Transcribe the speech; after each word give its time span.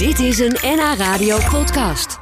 Dit 0.00 0.18
is 0.18 0.38
een 0.38 0.56
NH 0.62 0.94
Radio 0.96 1.38
podcast. 1.50 2.18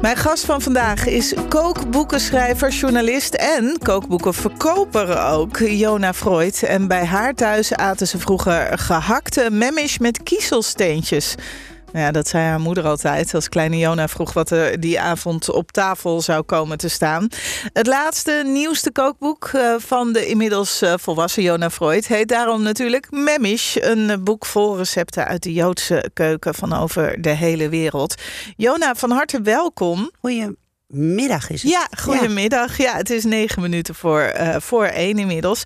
Mijn 0.00 0.16
gast 0.16 0.44
van 0.44 0.60
vandaag 0.60 1.06
is 1.06 1.34
kookboekenschrijver, 1.48 2.70
journalist 2.70 3.34
en 3.34 3.78
kookboekenverkoper 3.82 5.22
ook, 5.32 5.58
Jona 5.58 6.12
Freud. 6.12 6.62
En 6.62 6.88
bij 6.88 7.04
haar 7.04 7.34
thuis 7.34 7.74
aten 7.74 8.06
ze 8.06 8.18
vroeger 8.18 8.78
gehakte 8.78 9.50
memmish 9.50 9.96
met 9.96 10.22
kiezelsteentjes. 10.22 11.34
Ja, 11.92 12.10
dat 12.10 12.28
zei 12.28 12.44
haar 12.44 12.60
moeder 12.60 12.84
altijd 12.84 13.34
als 13.34 13.48
kleine 13.48 13.78
Jona 13.78 14.08
vroeg 14.08 14.32
wat 14.32 14.50
er 14.50 14.80
die 14.80 15.00
avond 15.00 15.50
op 15.50 15.72
tafel 15.72 16.20
zou 16.20 16.42
komen 16.42 16.78
te 16.78 16.88
staan. 16.88 17.28
Het 17.72 17.86
laatste, 17.86 18.42
nieuwste 18.46 18.92
kookboek 18.92 19.50
eh, 19.52 19.74
van 19.78 20.12
de 20.12 20.26
inmiddels 20.26 20.82
eh, 20.82 20.94
volwassen 20.96 21.42
Jona 21.42 21.70
Freud 21.70 22.06
heet 22.06 22.28
daarom 22.28 22.62
natuurlijk 22.62 23.10
Memmish. 23.10 23.76
Een 23.80 24.24
boek 24.24 24.46
vol 24.46 24.76
recepten 24.76 25.26
uit 25.26 25.42
de 25.42 25.52
Joodse 25.52 26.10
keuken 26.12 26.54
van 26.54 26.72
over 26.72 27.22
de 27.22 27.30
hele 27.30 27.68
wereld. 27.68 28.14
Jona, 28.56 28.94
van 28.94 29.10
harte 29.10 29.40
welkom. 29.40 30.10
Goedemiddag 30.90 31.50
is 31.50 31.62
het. 31.62 31.70
Ja, 31.70 31.88
goedemiddag. 31.98 32.76
Ja, 32.76 32.96
het 32.96 33.10
is 33.10 33.24
negen 33.24 33.62
minuten 33.62 33.94
voor, 33.94 34.20
eh, 34.20 34.56
voor 34.60 34.84
één 34.84 35.18
inmiddels. 35.18 35.62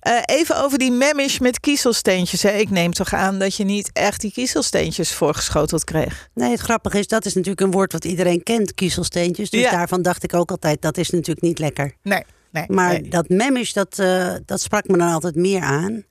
Eh, 0.00 0.12
even 0.24 0.56
over 0.62 0.78
die 0.78 0.90
memmish 0.90 1.38
met 1.38 1.60
kiezelsteentjes. 1.60 2.42
Hè. 2.42 2.50
Ik 2.50 2.70
neem 2.70 2.92
toch 2.92 3.12
aan 3.14 3.38
dat 3.38 3.54
je 3.54 3.64
niet 3.64 3.90
echt 3.92 4.20
die 4.20 4.32
kiezelsteentjes 4.32 5.12
voorgeschoteld 5.12 5.84
kreeg. 5.84 6.28
Nee, 6.34 6.50
het 6.50 6.60
grappige 6.60 6.98
is, 6.98 7.06
dat 7.06 7.24
is 7.24 7.34
natuurlijk 7.34 7.60
een 7.60 7.70
woord 7.70 7.92
wat 7.92 8.04
iedereen 8.04 8.42
kent, 8.42 8.74
kiezelsteentjes. 8.74 9.50
Dus 9.50 9.60
Ja. 9.60 9.70
daarvan 9.70 10.02
dacht 10.02 10.22
ik 10.22 10.34
ook 10.34 10.50
altijd, 10.50 10.82
dat 10.82 10.96
is 10.96 11.10
natuurlijk 11.10 11.40
niet 11.46 11.58
lekker. 11.58 11.92
Nee, 12.02 12.22
nee. 12.50 12.64
Maar 12.68 12.92
nee. 12.92 13.08
dat 13.08 13.28
memmish, 13.28 13.72
dat, 13.72 13.98
eh, 13.98 14.34
dat 14.46 14.60
sprak 14.60 14.88
me 14.88 14.98
dan 14.98 15.12
altijd 15.12 15.34
meer 15.34 15.62
aan. 15.62 16.04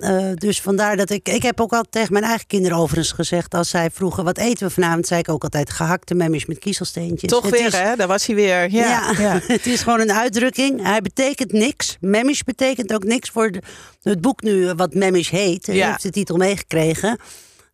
Eh, 0.00 0.30
dus 0.34 0.60
vandaar 0.60 0.96
dat 0.96 1.10
ik... 1.10 1.28
Ik 1.28 1.42
heb 1.42 1.60
ook 1.60 1.70
altijd 1.72 1.92
tegen 1.92 2.12
mijn 2.12 2.24
eigen 2.24 2.46
kinderen 2.46 2.76
overigens 2.78 3.12
gezegd... 3.12 3.54
als 3.54 3.68
zij 3.68 3.90
vroegen, 3.90 4.24
wat 4.24 4.38
eten 4.38 4.66
we 4.66 4.72
vanavond? 4.72 5.06
zei 5.06 5.20
ik 5.20 5.28
ook 5.28 5.42
altijd 5.42 5.70
gehakte 5.70 6.14
memmish 6.14 6.44
met 6.44 6.58
kiezelsteentjes. 6.58 7.30
Toch 7.30 7.42
Het 7.42 7.50
weer, 7.50 7.66
is- 7.66 7.72
hè? 7.78 7.96
Daar 7.96 8.08
was 8.08 8.26
hij 8.26 8.34
weer. 8.34 8.70
Ja, 8.70 8.88
Ja, 8.88 9.12
ja. 9.18 9.40
het 9.54 9.66
is 9.66 9.82
gewoon 9.82 10.00
een 10.00 10.12
uitdrukking. 10.12 10.82
Hij 10.82 11.00
betekent 11.00 11.52
niks. 11.52 11.96
Memmish 12.00 12.40
betekent 12.40 12.92
ook 12.94 13.04
niks 13.04 13.30
voor 13.30 13.50
de, 13.50 13.62
het 14.02 14.20
boek 14.20 14.42
nu, 14.42 14.68
eh, 14.68 14.72
wat 14.76 14.94
Memmish 14.94 15.30
heet. 15.30 15.66
Ja. 15.66 15.72
Ja. 15.74 15.86
heeft 15.90 16.02
de 16.02 16.10
titel 16.10 16.36
meegekregen. 16.36 17.18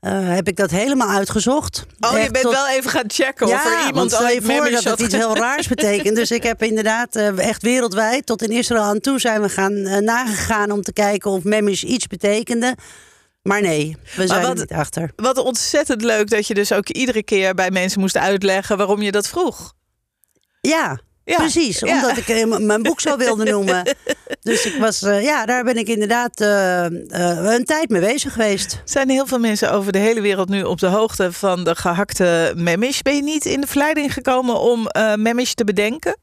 Eh, 0.06 0.34
heb 0.34 0.48
ik 0.48 0.56
dat 0.56 0.70
helemaal 0.70 1.08
uitgezocht. 1.08 1.86
Oh, 2.00 2.10
je 2.12 2.30
bent 2.30 2.44
tot- 2.44 2.52
wel 2.52 2.68
even 2.68 2.90
gaan 2.90 3.04
checken 3.06 3.46
of 3.46 3.52
er 3.64 3.70
iemand 3.86 3.94
want 3.94 4.10
stel 4.10 4.28
je 4.28 4.42
voor 4.42 4.70
dat 4.70 4.84
het 4.84 5.00
iets 5.00 5.14
heel 5.14 5.36
raars 5.46 5.68
betekent. 5.68 6.16
Dus 6.16 6.30
ik 6.30 6.42
heb 6.42 6.62
inderdaad 6.62 7.16
eh, 7.16 7.38
echt 7.48 7.62
wereldwijd, 7.62 8.26
tot 8.26 8.42
in 8.42 8.50
Israël 8.50 8.82
aan 8.82 9.00
toe, 9.00 9.20
zijn 9.20 9.42
we 9.42 9.48
gaan 9.48 9.76
eh, 9.76 9.98
nagegaan 9.98 10.70
om 10.70 10.82
te 10.82 10.92
kijken 10.92 11.30
of 11.30 11.44
Memmish 11.44 11.82
iets 11.82 12.06
betekende. 12.06 12.76
Maar 13.42 13.60
nee, 13.60 13.96
we 14.16 14.26
zijn 14.26 14.42
wat- 14.42 14.50
er 14.50 14.56
niet 14.58 14.72
achter. 14.72 15.10
Wat 15.16 15.38
ontzettend 15.38 16.02
leuk 16.02 16.30
dat 16.30 16.46
je 16.46 16.54
dus 16.54 16.72
ook 16.72 16.88
iedere 16.88 17.22
keer 17.22 17.54
bij 17.54 17.70
mensen 17.70 18.00
moest 18.00 18.16
uitleggen 18.16 18.76
waarom 18.76 19.02
je 19.02 19.12
dat 19.12 19.28
vroeg. 19.28 19.72
Ja, 20.60 20.98
Ja, 21.26 21.36
precies. 21.36 21.78
ja. 21.78 21.94
Omdat 21.94 22.16
ik 22.16 22.58
mijn 22.58 22.82
boek 22.82 23.00
zo 23.00 23.16
wilde 23.16 23.44
noemen. 23.44 23.96
Dus 24.42 24.66
ik 24.66 24.76
was, 24.80 25.02
eh, 25.02 25.22
ja, 25.22 25.46
daar 25.46 25.64
ben 25.64 25.76
ik 25.76 25.88
inderdaad 25.88 26.40
eh, 26.40 26.84
eh, 26.84 27.54
een 27.54 27.64
tijd 27.64 27.88
mee 27.88 28.00
bezig 28.00 28.32
geweest. 28.32 28.80
Zijn 28.84 29.08
heel 29.08 29.26
veel 29.26 29.38
mensen 29.38 29.72
over 29.72 29.92
de 29.92 29.98
hele 29.98 30.20
wereld 30.20 30.48
nu 30.48 30.62
op 30.62 30.78
de 30.78 30.86
hoogte 30.86 31.32
van 31.32 31.64
de 31.64 31.74
gehakte 31.74 32.52
memmish? 32.56 33.00
Ben 33.00 33.16
je 33.16 33.22
niet 33.22 33.44
in 33.44 33.60
de 33.60 33.66
verleiding 33.66 34.12
gekomen 34.12 34.60
om 34.60 34.86
eh 34.86 35.14
memmish 35.14 35.52
te 35.52 35.64
bedenken? 35.64 36.16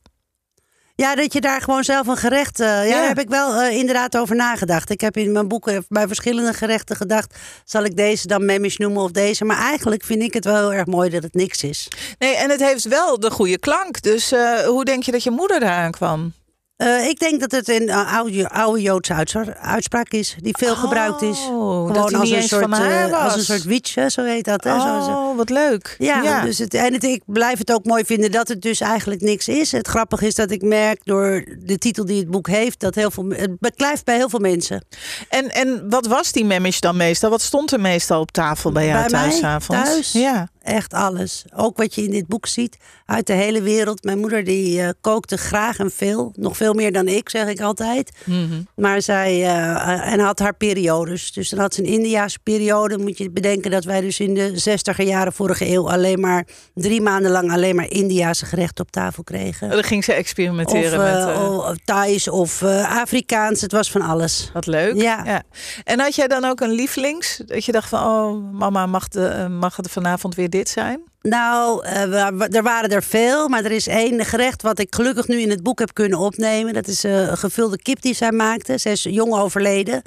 Ja, 0.95 1.15
dat 1.15 1.33
je 1.33 1.41
daar 1.41 1.61
gewoon 1.61 1.83
zelf 1.83 2.07
een 2.07 2.17
gerecht. 2.17 2.59
eh, 2.59 2.67
ja, 2.67 2.83
Ja. 2.83 2.91
daar 2.99 3.07
heb 3.07 3.19
ik 3.19 3.29
wel 3.29 3.61
eh, 3.61 3.77
inderdaad 3.77 4.17
over 4.17 4.35
nagedacht. 4.35 4.89
Ik 4.89 5.01
heb 5.01 5.17
in 5.17 5.31
mijn 5.31 5.47
boeken 5.47 5.85
bij 5.89 6.07
verschillende 6.07 6.53
gerechten 6.53 6.95
gedacht. 6.95 7.35
Zal 7.65 7.83
ik 7.83 7.95
deze 7.97 8.27
dan 8.27 8.45
memmish 8.45 8.77
noemen 8.77 9.01
of 9.03 9.11
deze? 9.11 9.45
Maar 9.45 9.57
eigenlijk 9.57 10.03
vind 10.03 10.21
ik 10.21 10.33
het 10.33 10.45
wel 10.45 10.55
heel 10.59 10.73
erg 10.73 10.85
mooi 10.85 11.09
dat 11.09 11.23
het 11.23 11.33
niks 11.33 11.63
is. 11.63 11.87
Nee, 12.19 12.35
en 12.35 12.49
het 12.49 12.59
heeft 12.59 12.87
wel 12.87 13.19
de 13.19 13.31
goede 13.31 13.59
klank. 13.59 14.01
Dus 14.01 14.31
eh, 14.31 14.59
hoe 14.59 14.85
denk 14.85 15.03
je 15.03 15.11
dat 15.11 15.23
je 15.23 15.31
moeder 15.31 15.59
daaraan 15.59 15.91
kwam? 15.91 16.33
Eh, 16.75 17.07
ik 17.07 17.19
denk 17.19 17.39
dat 17.39 17.51
het 17.51 17.69
een 17.69 17.89
eh, 17.89 18.13
oude, 18.15 18.49
oude 18.49 18.81
Joodse 18.81 19.13
uitspraak 19.61 20.09
is, 20.09 20.35
die 20.39 20.57
veel 20.57 20.75
gebruikt 20.75 21.21
is. 21.21 21.39
Oh, 21.49 21.93
dat 21.93 22.07
die 22.07 22.17
niet 22.17 22.33
eens 22.33 22.47
van 22.49 22.71
haar 22.71 23.09
eh, 23.09 23.23
als 23.23 23.35
een 23.35 23.43
soort 23.43 23.63
wietje, 23.63 24.09
zo 24.09 24.23
heet 24.23 24.45
dat. 24.45 24.63
Hè? 24.63 24.79
Zo- 24.79 25.01
zo- 25.01 25.11
Oh, 25.11 25.37
wat 25.37 25.49
leuk. 25.49 25.95
Ja, 25.99 26.41
Dus 26.41 26.57
het, 26.57 26.73
en 26.73 26.93
het, 26.93 27.03
ik 27.03 27.21
blijf 27.25 27.57
het 27.57 27.71
ook 27.71 27.85
mooi 27.85 28.05
vinden 28.05 28.31
dat 28.31 28.47
het 28.47 28.61
dus 28.61 28.79
eigenlijk 28.79 29.21
niks 29.21 29.47
is. 29.47 29.71
Het 29.71 29.87
grappige 29.87 30.27
is 30.27 30.35
dat 30.35 30.51
ik 30.51 30.61
merk 30.61 30.99
door 31.03 31.45
de 31.59 31.77
titel 31.77 32.05
die 32.05 32.19
het 32.19 32.29
boek 32.31 32.47
heeft, 32.47 32.79
dat 32.79 32.95
heel 32.95 33.11
veel, 33.11 33.25
het 33.29 33.59
beklijft 33.59 34.05
bij 34.05 34.15
heel 34.15 34.29
veel 34.29 34.39
mensen. 34.39 34.85
En, 35.29 35.49
en 35.51 35.89
wat 35.89 36.07
was 36.07 36.31
die 36.31 36.45
memmish 36.45 36.79
dan 36.79 36.97
meestal? 36.97 37.29
Wat 37.29 37.41
stond 37.41 37.71
er 37.71 37.79
meestal 37.81 38.19
op 38.21 38.31
tafel 38.31 38.71
bij 38.71 38.87
jou 38.87 39.01
Bij 39.01 39.09
mij 39.11 39.29
thuis 39.29 39.43
avonds? 39.43 39.83
thuis? 39.89 40.11
Ja. 40.11 40.47
Echt 40.63 40.93
alles. 40.93 41.45
Ook 41.55 41.77
wat 41.77 41.95
je 41.95 42.03
in 42.03 42.11
dit 42.11 42.27
boek 42.27 42.45
ziet 42.47 42.77
uit 43.05 43.27
de 43.27 43.33
hele 43.33 43.61
wereld. 43.61 44.03
Mijn 44.03 44.19
moeder 44.19 44.43
die 44.43 44.81
eh, 44.81 44.89
kookte 45.01 45.37
graag 45.37 45.79
en 45.79 45.91
veel. 45.91 46.33
Nog 46.35 46.57
veel 46.57 46.73
meer 46.73 46.91
dan 46.91 47.07
ik, 47.07 47.29
zeg 47.29 47.47
ik 47.47 47.61
altijd. 47.61 48.11
Mhm. 48.23 48.61
Maar 48.75 49.01
zij 49.01 49.31
eh, 49.43 50.11
en 50.13 50.19
had 50.19 50.39
haar 50.39 50.55
periodes. 50.55 51.31
Dus 51.31 51.49
dan 51.49 51.59
had 51.59 51.73
ze 51.73 51.81
een 51.81 51.87
Indiaanse 51.87 52.39
periode. 52.43 52.97
Moet 52.97 53.17
je 53.17 53.31
bedenken 53.31 53.71
dat 53.71 53.83
wij 53.83 54.01
dus 54.01 54.19
in 54.19 54.33
de 54.33 54.57
zestiger 54.57 55.05
jaren 55.05 55.33
vorige 55.33 55.69
eeuw 55.71 55.89
alleen 55.89 56.19
maar 56.19 56.47
drie 56.73 57.01
maanden 57.01 57.31
lang 57.31 57.51
alleen 57.51 57.75
maar 57.75 57.89
Indiaanse 57.89 58.45
gerechten 58.45 58.85
op 58.85 58.91
tafel 58.91 59.23
kregen. 59.23 59.69
Dan 59.69 59.83
ging 59.83 60.03
ze 60.03 60.11
Of, 60.11 60.17
experimenteren 60.17 61.07
eh, 61.07 61.25
met... 61.25 61.35
eh, 61.35 61.57
of 61.57 61.75
Thais 61.85 62.27
of 62.29 62.61
eh, 62.61 63.01
Afrikaans. 63.01 63.61
Het 63.61 63.71
was 63.71 63.91
van 63.91 64.01
alles. 64.01 64.49
Wat 64.53 64.65
leuk. 64.65 64.95
Ja. 64.95 65.43
En 65.83 65.99
had 65.99 66.15
jij 66.15 66.27
dan 66.27 66.45
ook 66.45 66.59
een 66.61 66.71
lievelings? 66.71 67.41
Dat 67.45 67.65
je 67.65 67.71
dacht 67.71 67.89
van, 67.89 67.99
oh 68.03 68.53
mama, 68.53 68.85
mag, 68.85 69.07
de, 69.07 69.25
eh, 69.25 69.47
mag 69.47 69.75
het 69.75 69.91
vanavond 69.91 70.35
weer 70.35 70.49
dit 70.53 70.69
zijn? 70.69 71.01
Nou, 71.21 71.85
eh, 71.85 72.55
er 72.55 72.63
waren 72.63 72.89
er 72.89 73.03
veel, 73.03 73.47
maar 73.47 73.65
er 73.65 73.71
is 73.71 73.87
één 73.87 74.25
gerecht 74.25 74.61
wat 74.61 74.79
ik 74.79 74.95
gelukkig 74.95 75.27
nu 75.27 75.39
in 75.39 75.49
het 75.49 75.63
boek 75.63 75.79
heb 75.79 75.93
kunnen 75.93 76.19
opnemen. 76.19 76.73
Dat 76.73 76.87
is 76.87 77.03
eh, 77.03 77.27
een 77.27 77.37
gevulde 77.37 77.81
kip 77.81 78.01
die 78.01 78.13
zij 78.13 78.31
maakte. 78.31 78.77
Ze 78.77 78.89
is 78.89 79.03
jong 79.03 79.33
overleden. 79.33 80.01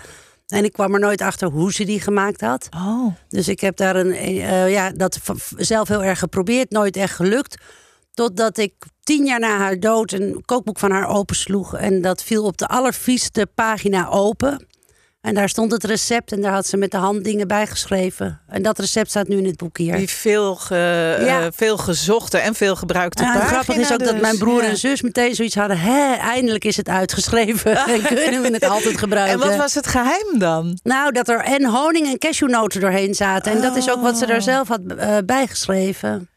En 0.47 0.65
ik 0.65 0.73
kwam 0.73 0.95
er 0.95 1.01
nooit 1.01 1.21
achter 1.21 1.49
hoe 1.49 1.73
ze 1.73 1.85
die 1.85 2.01
gemaakt 2.01 2.41
had. 2.41 2.69
Oh. 2.77 3.15
Dus 3.29 3.49
ik 3.49 3.61
heb 3.61 3.77
daar 3.77 3.97
een, 3.97 4.13
eh, 4.13 4.71
ja, 4.71 4.91
dat 4.91 5.19
zelf 5.57 5.89
heel 5.89 6.05
erg 6.05 6.19
geprobeerd, 6.19 6.71
nooit 6.71 6.97
echt 6.97 7.15
gelukt. 7.15 7.63
Totdat 8.15 8.59
ik 8.59 8.75
tien 9.03 9.25
jaar 9.25 9.41
na 9.41 9.57
haar 9.59 9.81
dood 9.81 10.13
een 10.13 10.43
kookboek 10.45 10.79
van 10.79 10.91
haar 10.91 11.09
opensloeg. 11.09 11.77
En 11.77 12.01
dat 12.01 12.23
viel 12.23 12.45
op 12.45 12.57
de 12.57 12.67
allervieste 12.67 13.47
pagina 13.55 14.09
open. 14.09 14.67
En 15.27 15.35
daar 15.35 15.49
stond 15.49 15.73
het 15.73 15.85
recept 15.85 16.33
en 16.33 16.41
daar 16.41 16.53
had 16.53 16.67
ze 16.67 16.77
met 16.77 16.91
de 16.91 16.97
hand 16.97 17.25
dingen 17.25 17.49
bij 17.49 17.67
geschreven. 17.67 18.41
En 18.49 18.63
dat 18.63 18.79
recept 18.79 19.11
staat 19.11 19.29
nu 19.29 19.37
in 19.37 19.45
het 19.45 19.57
boek 19.57 19.79
hier. 19.79 19.97
Die 19.97 20.09
veel, 20.09 20.55
ge, 20.55 20.75
Ja. 21.25 21.41
eh, 21.41 21.47
veel 21.55 21.77
gezochte 21.77 22.39
en 22.39 22.55
veel 22.55 22.77
gebruikte 22.77 23.23
Ja, 23.23 23.29
en 23.33 23.39
pagina 23.41 23.53
grappige 23.53 23.81
is 23.81 23.93
ook 23.93 23.99
dat 23.99 24.11
dus. 24.13 24.21
mijn 24.21 24.39
broer 24.39 24.63
Ja. 24.63 24.69
en 24.69 24.77
zus 24.77 25.03
meteen 25.03 25.35
zoiets 25.35 25.55
hadden. 25.55 25.79
Hè, 25.79 26.13
eindelijk 26.15 26.65
is 26.65 26.77
het 26.77 26.89
uitgeschreven. 26.89 27.77
en 27.95 28.03
kunnen 28.03 28.43
we 28.43 28.49
het 28.51 28.65
altijd 28.65 28.93
En 28.93 28.99
gebruiken. 28.99 29.39
wat 29.39 29.57
was 29.57 29.75
het 29.75 29.87
geheim 29.87 30.39
dan? 30.39 30.79
Nou, 30.83 31.13
dat 31.13 31.29
er 31.29 31.41
en 31.41 31.65
honing 31.65 32.07
en 32.07 32.19
cashewnoten 32.19 32.81
doorheen 32.81 33.15
zaten. 33.15 33.53
En 33.53 33.61
dat 33.61 33.77
is 33.77 33.91
ook 33.91 34.03
wat 34.03 34.19
ze 34.19 34.27
daar 34.27 34.43
zelf 34.43 34.69
had 34.69 34.81
eh, 34.99 35.17
bijgeschreven. 35.25 36.29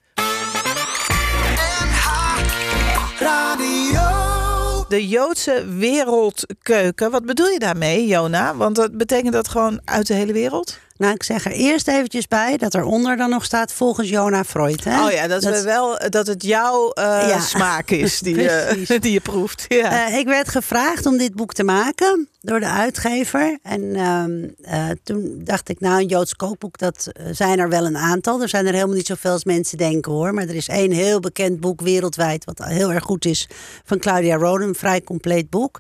De 4.90 5.08
Joodse 5.08 5.66
wereldkeuken. 5.78 7.12
Wat 7.12 7.26
bedoel 7.26 7.48
je 7.48 7.60
daarmee, 7.60 8.08
Jona? 8.08 8.56
Want 8.56 8.76
dat 8.76 8.98
betekent 8.98 9.34
dat 9.34 9.48
gewoon 9.48 9.82
uit 9.86 10.08
de 10.08 10.14
hele 10.14 10.34
wereld? 10.34 10.78
Nou, 11.00 11.14
ik 11.14 11.24
zeg 11.24 11.46
er 11.46 11.52
eerst 11.52 11.88
eventjes 11.88 12.28
bij 12.28 12.58
dat 12.58 12.76
eronder 12.76 13.18
dan 13.18 13.30
nog 13.30 13.44
staat 13.46 13.74
volgens 13.74 14.10
Jona 14.10 14.44
Freud. 14.44 14.84
Hè? 14.84 15.06
Oh 15.06 15.12
ja, 15.12 15.28
dat, 15.28 15.44
we 15.44 15.62
wel, 15.62 16.00
dat 16.10 16.28
het 16.28 16.44
jouw 16.44 16.92
eh, 16.92 17.04
Ja. 17.04 17.40
smaak 17.40 17.90
is 18.06 18.20
die, 18.20 18.36
je, 18.36 18.66
Precies. 18.70 19.00
die 19.02 19.12
je 19.12 19.20
proeft. 19.20 19.66
Ja. 19.68 20.08
Eh, 20.08 20.18
ik 20.18 20.26
werd 20.26 20.50
gevraagd 20.50 21.06
om 21.06 21.18
dit 21.18 21.34
boek 21.36 21.54
te 21.54 21.64
maken 21.64 22.28
door 22.42 22.60
de 22.60 22.68
uitgever. 22.68 23.58
En 23.64 23.96
ehm, 23.96 24.48
eh, 24.62 24.90
toen 25.04 25.42
dacht 25.44 25.70
ik, 25.70 25.80
nou, 25.80 26.02
een 26.02 26.08
Joods 26.08 26.36
kookboek, 26.36 26.78
dat 26.78 27.08
eh, 27.12 27.26
zijn 27.32 27.60
er 27.60 27.70
wel 27.70 27.86
een 27.86 27.98
aantal. 27.98 28.42
Er 28.42 28.50
zijn 28.50 28.66
er 28.68 28.74
helemaal 28.74 28.96
niet 28.96 29.08
zoveel 29.08 29.32
als 29.32 29.44
mensen 29.44 29.78
denken 29.78 30.12
hoor. 30.12 30.34
Maar 30.34 30.48
er 30.48 30.56
is 30.56 30.68
één 30.68 30.92
heel 30.92 31.20
bekend 31.20 31.60
boek 31.60 31.82
wereldwijd, 31.82 32.46
wat 32.46 32.64
heel 32.64 32.92
erg 32.94 33.04
goed 33.04 33.26
is, 33.26 33.50
van 33.86 34.00
Claudia 34.00 34.36
Roden. 34.36 34.68
Een 34.68 34.76
vrij 34.76 35.02
compleet 35.02 35.50
boek. 35.50 35.80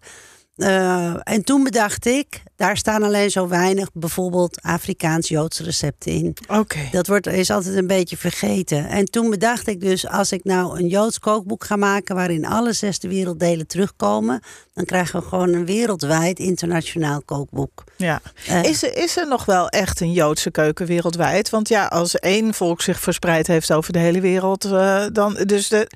Uh, 0.59 1.13
en 1.23 1.43
toen 1.43 1.63
bedacht 1.63 2.05
ik, 2.05 2.43
daar 2.55 2.77
staan 2.77 3.03
alleen 3.03 3.31
zo 3.31 3.47
weinig 3.47 3.89
bijvoorbeeld 3.93 4.61
Afrikaans-Joodse 4.61 5.63
recepten 5.63 6.11
in. 6.11 6.37
Oké. 6.47 6.79
Dat 6.91 7.07
wordt, 7.07 7.27
is 7.27 7.49
altijd 7.49 7.75
een 7.75 7.87
beetje 7.87 8.17
vergeten. 8.17 8.89
En 8.89 9.05
toen 9.05 9.29
bedacht 9.29 9.67
ik 9.67 9.81
dus, 9.81 10.07
als 10.07 10.31
ik 10.31 10.43
nou 10.43 10.79
een 10.79 10.87
Joods 10.87 11.19
kookboek 11.19 11.63
ga 11.63 11.75
maken 11.75 12.15
waarin 12.15 12.45
alle 12.45 12.73
zesde 12.73 13.07
werelddelen 13.07 13.67
terugkomen, 13.67 14.41
dan 14.73 14.85
krijgen 14.85 15.19
we 15.19 15.27
gewoon 15.27 15.53
een 15.53 15.65
wereldwijd 15.65 16.39
internationaal 16.39 17.21
kookboek. 17.25 17.83
Ja. 17.95 18.21
Uh, 18.49 18.63
is, 18.63 18.83
er, 18.83 18.97
is 18.97 19.17
er 19.17 19.27
nog 19.27 19.45
wel 19.45 19.69
echt 19.69 20.01
een 20.01 20.11
Joodse 20.11 20.51
keuken 20.51 20.85
wereldwijd? 20.85 21.49
Want 21.49 21.67
ja, 21.69 21.85
als 21.85 22.19
één 22.19 22.53
volk 22.53 22.81
zich 22.81 22.99
verspreid 22.99 23.47
heeft 23.47 23.71
over 23.73 23.93
de 23.93 23.99
hele 23.99 24.21
wereld, 24.21 24.65
uh, 24.65 25.05
dan. 25.11 25.33
Dus 25.45 25.69
de 25.69 25.87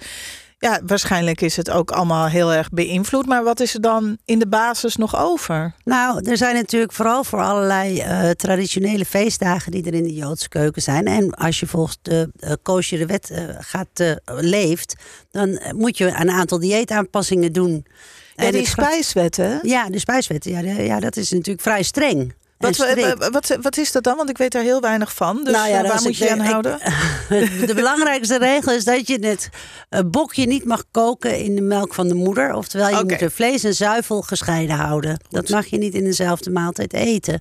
ja, 0.64 0.80
waarschijnlijk 0.86 1.42
is 1.42 1.56
het 1.56 1.70
ook 1.70 1.92
allemaal 1.92 2.28
heel 2.28 2.54
erg 2.54 2.70
beïnvloed. 2.70 3.26
Maar 3.26 3.44
wat 3.44 3.60
is 3.60 3.74
er 3.74 3.82
dan 3.82 4.18
in 4.26 4.40
de 4.40 4.48
basis 4.48 4.96
nog 4.96 5.18
over? 5.18 5.74
Nou, 5.84 6.30
er 6.30 6.38
zijn 6.38 6.56
natuurlijk 6.56 6.92
vooral 6.92 7.24
voor 7.24 7.42
allerlei 7.42 7.98
uh, 7.98 8.30
traditionele 8.30 9.06
feestdagen 9.06 9.72
die 9.72 9.86
er 9.86 9.94
in 9.94 10.04
de 10.04 10.14
Joodse 10.14 10.50
keuken 10.50 10.82
zijn. 10.82 11.06
En 11.06 11.34
als 11.34 11.60
je 11.60 11.68
volgens 11.68 11.98
de 12.02 12.30
uh, 12.40 13.06
wet 13.06 13.30
uh, 13.32 13.40
gaat 13.60 14.20
leeft, 14.26 14.96
dan 15.32 15.62
moet 15.76 15.98
je 15.98 16.08
een 16.08 16.32
aantal 16.32 16.60
dieetaanpassingen 16.60 17.54
doen. 17.54 17.86
Ja, 18.36 18.52
die 18.52 18.68
spijswetten? 18.68 19.60
Ja, 19.64 19.90
de 19.90 20.00
spijswetten. 20.00 20.52
Ja, 20.52 20.62
de, 20.62 20.84
ja, 20.84 21.00
dat 21.00 21.18
is 21.18 21.32
natuurlijk 21.32 21.62
vrij 21.62 21.84
streng. 21.84 22.34
Wat, 22.58 22.78
wat, 23.32 23.58
wat, 23.62 23.78
is 23.78 23.92
dat 23.92 24.04
dan? 24.04 24.18
Want 24.18 24.30
ik 24.30 24.38
weet 24.38 24.52
daar 24.52 24.64
heel 24.64 24.82
weinig 24.82 25.14
van. 25.14 25.44
Dus 25.44 25.54
nou 25.54 25.70
ja, 25.70 25.82
waar 25.82 26.02
moet 26.02 26.18
je 26.18 26.32
aan 26.32 26.40
houden? 26.40 26.80
de 27.70 27.74
belangrijkste 27.76 28.38
regel 28.38 28.72
is 28.72 28.84
dat 28.84 29.08
je 29.08 29.38
het 29.90 30.12
bokje 30.12 30.46
niet 30.46 30.66
mag 30.66 30.84
koken 30.92 31.40
in 31.40 31.56
de 31.56 31.62
melk 31.62 31.94
van 31.94 32.08
de 32.08 32.14
moeder. 32.14 32.54
Oftewel, 32.54 32.90
je 32.90 33.04
moet 33.04 33.22
er 33.22 33.32
vlees 33.32 33.64
en 33.64 33.74
zuivel 33.74 34.22
gescheiden 34.22 34.76
houden. 34.76 35.20
Dat 35.30 35.50
mag 35.50 35.66
je 35.66 35.78
niet 35.78 35.94
in 35.94 36.04
dezelfde 36.04 36.52
maaltijd 36.52 36.94
eten. 36.94 37.40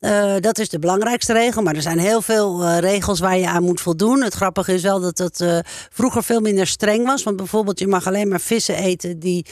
Uh, 0.00 0.34
dat 0.40 0.58
is 0.58 0.68
de 0.68 0.78
belangrijkste 0.78 1.32
regel. 1.32 1.62
Maar 1.62 1.74
er 1.74 1.82
zijn 1.82 1.98
heel 1.98 2.22
veel 2.22 2.62
uh, 2.62 2.78
regels 2.78 3.20
waar 3.20 3.38
je 3.38 3.48
aan 3.48 3.62
moet 3.62 3.80
voldoen. 3.80 4.22
Het 4.22 4.34
grappige 4.34 4.74
is 4.74 4.82
wel 4.82 5.00
dat 5.00 5.18
het 5.18 5.40
uh, 5.40 5.58
vroeger 5.92 6.24
veel 6.24 6.40
minder 6.40 6.66
streng 6.66 7.06
was. 7.06 7.22
Want 7.22 7.36
bijvoorbeeld, 7.36 7.78
je 7.78 7.86
mag 7.86 8.06
alleen 8.06 8.28
maar 8.28 8.40
vissen 8.40 8.74
eten 8.74 9.18
die. 9.18 9.46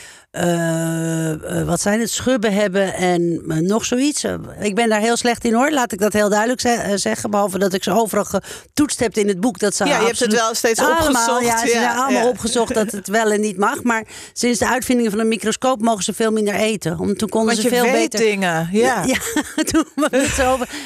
wat 1.64 1.80
zijn 1.80 2.00
het? 2.00 2.10
Schubben 2.10 2.52
hebben 2.52 2.94
en 2.94 3.42
nog 3.66 3.84
zoiets. 3.84 4.24
ik 4.60 4.74
ben 4.74 4.88
daar 4.88 5.00
heel 5.00 5.16
slecht 5.16 5.44
in 5.44 5.54
hoor. 5.54 5.70
Laat 5.70 5.92
ik 5.92 5.98
dat 5.98 6.12
heel 6.12 6.28
duidelijk 6.28 6.60
ze 6.60 6.92
zeggen. 6.94 7.30
Behalve 7.30 7.58
dat 7.58 7.72
ik 7.72 7.82
ze 7.82 7.92
overal 7.92 8.24
getoetst 8.24 9.00
heb 9.00 9.16
in 9.16 9.28
het 9.28 9.40
boek. 9.40 9.58
Dat 9.58 9.74
ze 9.74 9.84
ja, 9.84 9.98
je 9.98 10.06
hebt 10.06 10.20
het 10.20 10.32
wel 10.32 10.54
steeds 10.54 10.80
allemaal, 10.80 11.08
opgezocht. 11.08 11.44
Ja, 11.44 11.58
ze 11.58 11.66
ja, 11.66 11.72
zijn 11.72 11.96
allemaal 11.96 12.28
opgezocht 12.28 12.74
dat 12.74 12.90
het 12.90 13.08
wel 13.08 13.30
en 13.30 13.40
niet 13.40 13.56
mag. 13.56 13.82
Maar 13.82 14.06
sinds 14.32 14.58
de 14.58 14.68
uitvinding 14.68 15.10
van 15.10 15.18
een 15.18 15.28
microscoop 15.28 15.80
mogen 15.80 16.04
ze 16.04 16.14
veel 16.14 16.30
minder 16.32 16.54
eten. 16.54 16.98
Om, 16.98 17.16
toen 17.16 17.28
konden 17.28 17.54
Want 17.54 17.66
ze 17.66 17.74
je 17.74 17.82
veel 17.82 17.92
weet 17.92 18.10
beter. 18.10 18.26
dingen. 18.26 18.68
Ja, 18.72 19.04
ja 19.04 19.18
toen 19.70 19.86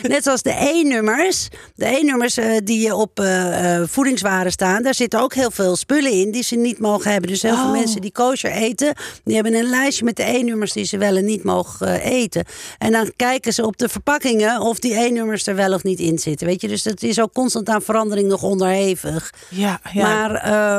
Net 0.03 0.23
zoals 0.23 0.43
de 0.43 0.51
E-nummers. 0.51 1.49
De 1.75 1.87
E-nummers 1.87 2.39
uh, 2.39 2.57
die 2.65 2.95
op 2.95 3.21
uh, 3.21 3.83
voedingswaren 3.87 4.53
staan. 4.53 4.83
Daar 4.83 4.95
zitten 4.95 5.21
ook 5.21 5.35
heel 5.35 5.51
veel 5.51 5.77
spullen 5.77 6.13
in 6.13 6.31
die 6.31 6.43
ze 6.43 6.57
niet 6.57 6.79
mogen 6.79 7.11
hebben. 7.11 7.31
Dus 7.31 7.43
heel 7.43 7.53
oh. 7.53 7.63
veel 7.63 7.71
mensen 7.71 8.01
die 8.01 8.13
kosher 8.13 8.51
eten. 8.51 8.95
Die 9.25 9.35
hebben 9.35 9.55
een 9.55 9.69
lijstje 9.69 10.05
met 10.05 10.17
de 10.17 10.23
E-nummers 10.23 10.73
die 10.73 10.85
ze 10.85 10.99
wel 10.99 11.17
en 11.17 11.25
niet 11.25 11.45
mogen 11.45 12.01
eten. 12.01 12.45
En 12.79 12.93
dan 12.93 13.13
kijken 13.17 13.53
ze 13.53 13.67
op 13.67 13.77
de 13.77 13.89
verpakkingen 13.89 14.61
of 14.61 14.79
die 14.79 14.95
E-nummers 14.95 15.47
er 15.47 15.55
wel 15.55 15.73
of 15.73 15.83
niet 15.83 15.99
in 15.99 16.19
zitten. 16.19 16.47
Weet 16.47 16.61
je, 16.61 16.69
dus 16.69 16.83
dat 16.83 17.03
is 17.03 17.21
ook 17.21 17.33
constant 17.33 17.69
aan 17.69 17.83
verandering 17.83 18.29
nog 18.29 18.43
onderhevig. 18.43 19.33
Ja, 19.49 19.81
ja. 19.93 20.03
Maar 20.03 20.31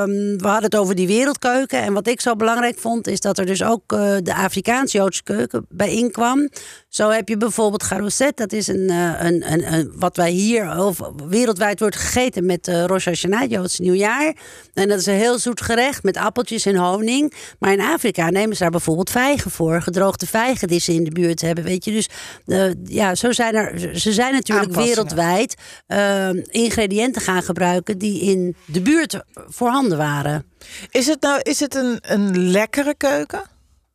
um, 0.01 0.37
we 0.37 0.47
hadden 0.47 0.63
het 0.63 0.75
over 0.75 0.95
die 0.95 1.07
wereldkeuken. 1.07 1.81
En 1.81 1.93
wat 1.93 2.07
ik 2.07 2.21
zo 2.21 2.35
belangrijk 2.35 2.79
vond, 2.79 3.07
is 3.07 3.19
dat 3.19 3.37
er 3.37 3.45
dus 3.45 3.63
ook 3.63 3.87
de 4.23 4.33
Afrikaans-Joodse 4.35 5.23
keuken 5.23 5.65
bij 5.69 5.91
inkwam. 5.91 6.49
Zo 6.89 7.09
heb 7.09 7.29
je 7.29 7.37
bijvoorbeeld 7.37 7.83
garouset. 7.83 8.37
Dat 8.37 8.51
is 8.53 8.62
een, 8.67 8.89
een, 8.89 9.51
een, 9.51 9.73
een, 9.73 9.91
wat 9.95 10.15
wij 10.15 10.31
hier 10.31 10.77
of 10.77 10.99
wereldwijd 11.27 11.79
wordt 11.79 11.95
gegeten 11.95 12.45
met 12.45 12.67
uh, 12.67 12.85
Rosh 12.85 13.05
Hashanah, 13.05 13.49
Joods 13.49 13.79
nieuwjaar. 13.79 14.35
En 14.73 14.87
dat 14.87 14.99
is 14.99 15.05
een 15.05 15.13
heel 15.13 15.39
zoet 15.39 15.61
gerecht 15.61 16.03
met 16.03 16.17
appeltjes 16.17 16.65
en 16.65 16.75
honing. 16.75 17.33
Maar 17.59 17.71
in 17.71 17.81
Afrika 17.81 18.29
nemen 18.29 18.55
ze 18.55 18.61
daar 18.61 18.71
bijvoorbeeld 18.71 19.09
vijgen 19.09 19.51
voor. 19.51 19.81
Gedroogde 19.81 20.27
vijgen 20.27 20.67
die 20.67 20.79
ze 20.79 20.93
in 20.93 21.03
de 21.03 21.11
buurt 21.11 21.41
hebben. 21.41 21.63
Weet 21.63 21.85
je, 21.85 21.91
dus 21.91 22.09
uh, 22.45 22.71
ja, 22.85 23.15
zo 23.15 23.31
zijn 23.31 23.55
er. 23.55 23.99
Ze 23.99 24.13
zijn 24.13 24.33
natuurlijk 24.33 24.73
wereldwijd 24.73 25.55
uh, 25.87 26.29
ingrediënten 26.45 27.21
gaan 27.21 27.43
gebruiken 27.43 27.97
die 27.97 28.21
in 28.21 28.55
de 28.65 28.81
buurt 28.81 29.21
voorhanden 29.33 29.97
waren. 29.97 30.45
Is 30.89 31.07
het 31.07 31.21
nou 31.21 31.39
is 31.41 31.59
het 31.59 31.75
een, 31.75 31.97
een 32.01 32.49
lekkere 32.51 32.95
keuken? 32.97 33.52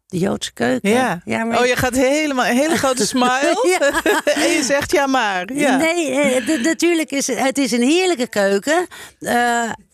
De 0.09 0.19
Joodse 0.19 0.53
keuken. 0.53 0.91
Ja. 0.91 1.21
ja 1.25 1.45
maar... 1.45 1.61
Oh, 1.61 1.67
je 1.67 1.77
gaat 1.77 1.97
helemaal 1.97 2.47
een 2.47 2.57
hele 2.57 2.77
grote 2.77 3.07
smile. 3.13 3.79
en 4.45 4.51
je 4.51 4.63
zegt 4.63 4.93
ja 4.93 5.07
maar. 5.07 5.53
Ja. 5.53 5.77
Nee, 5.77 6.21
eh, 6.21 6.63
natuurlijk 6.63 7.11
is 7.11 7.27
het, 7.27 7.39
het 7.39 7.59
is 7.59 7.73
een 7.73 7.83
heerlijke 7.83 8.29
keuken. 8.29 8.87
Uh, 9.21 9.33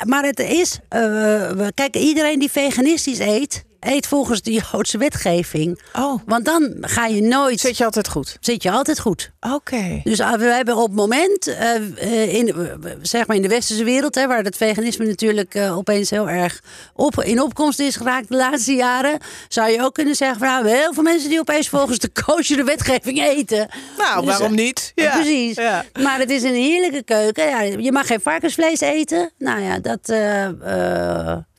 maar 0.07 0.25
het 0.25 0.39
is. 0.39 0.79
Uh, 0.91 1.67
kijk, 1.75 1.97
iedereen 1.97 2.39
die 2.39 2.51
veganistisch 2.51 3.19
eet 3.19 3.65
eet 3.85 4.07
volgens 4.07 4.43
de 4.43 4.53
Joodse 4.53 4.99
wetgeving. 4.99 5.81
Oh. 5.93 6.21
Want 6.27 6.45
dan 6.45 6.75
ga 6.81 7.07
je 7.07 7.23
nooit. 7.23 7.61
Zit 7.61 7.77
je 7.77 7.85
altijd 7.85 8.09
goed? 8.09 8.37
Zit 8.41 8.63
je 8.63 8.71
altijd 8.71 9.01
goed. 9.01 9.31
Oké. 9.41 10.01
Dus 10.05 10.19
we 10.19 10.45
hebben 10.45 10.77
op 10.77 10.87
het 10.87 10.97
moment, 10.97 11.49
uh, 11.49 12.35
in, 12.35 12.55
zeg 13.03 13.27
maar 13.27 13.37
in 13.37 13.43
de 13.43 13.49
westerse 13.49 13.85
wereld, 13.85 14.15
hè, 14.15 14.27
waar 14.27 14.45
het 14.45 14.57
veganisme 14.57 15.07
natuurlijk 15.07 15.55
uh, 15.55 15.77
opeens 15.77 16.11
heel 16.11 16.29
erg 16.29 16.63
op, 16.95 17.23
in 17.23 17.43
opkomst 17.43 17.81
is 17.81 17.97
geraakt 17.97 18.29
de 18.29 18.37
laatste 18.37 18.73
jaren, 18.73 19.19
zou 19.49 19.71
je 19.71 19.83
ook 19.83 19.95
kunnen 19.95 20.15
zeggen: 20.15 20.39
van, 20.39 20.49
nou, 20.49 20.69
heel 20.69 20.95
veel 20.95 21.03
mensen 21.03 21.29
die 21.29 21.41
opeens 21.41 21.69
volgens 21.69 21.99
de 21.99 22.11
de 22.47 22.65
wetgeving 22.65 23.23
eten. 23.23 23.69
Nou, 23.99 24.21
dus, 24.21 24.29
waarom 24.29 24.55
niet? 24.55 24.93
Ja. 24.95 25.15
Precies. 25.15 25.57
Ja. 25.57 25.85
Maar 26.03 26.19
het 26.19 26.31
is 26.31 26.43
een 26.43 26.55
heerlijke 26.55 27.03
keuken. 27.03 27.49
Ja, 27.49 27.61
je 27.61 27.93
mag 27.93 28.07
geen 28.07 28.21
varkensvlees 28.21 28.81
eten. 28.81 29.31
Nou 29.39 29.61
ja, 29.61 29.79
dat. 29.79 30.13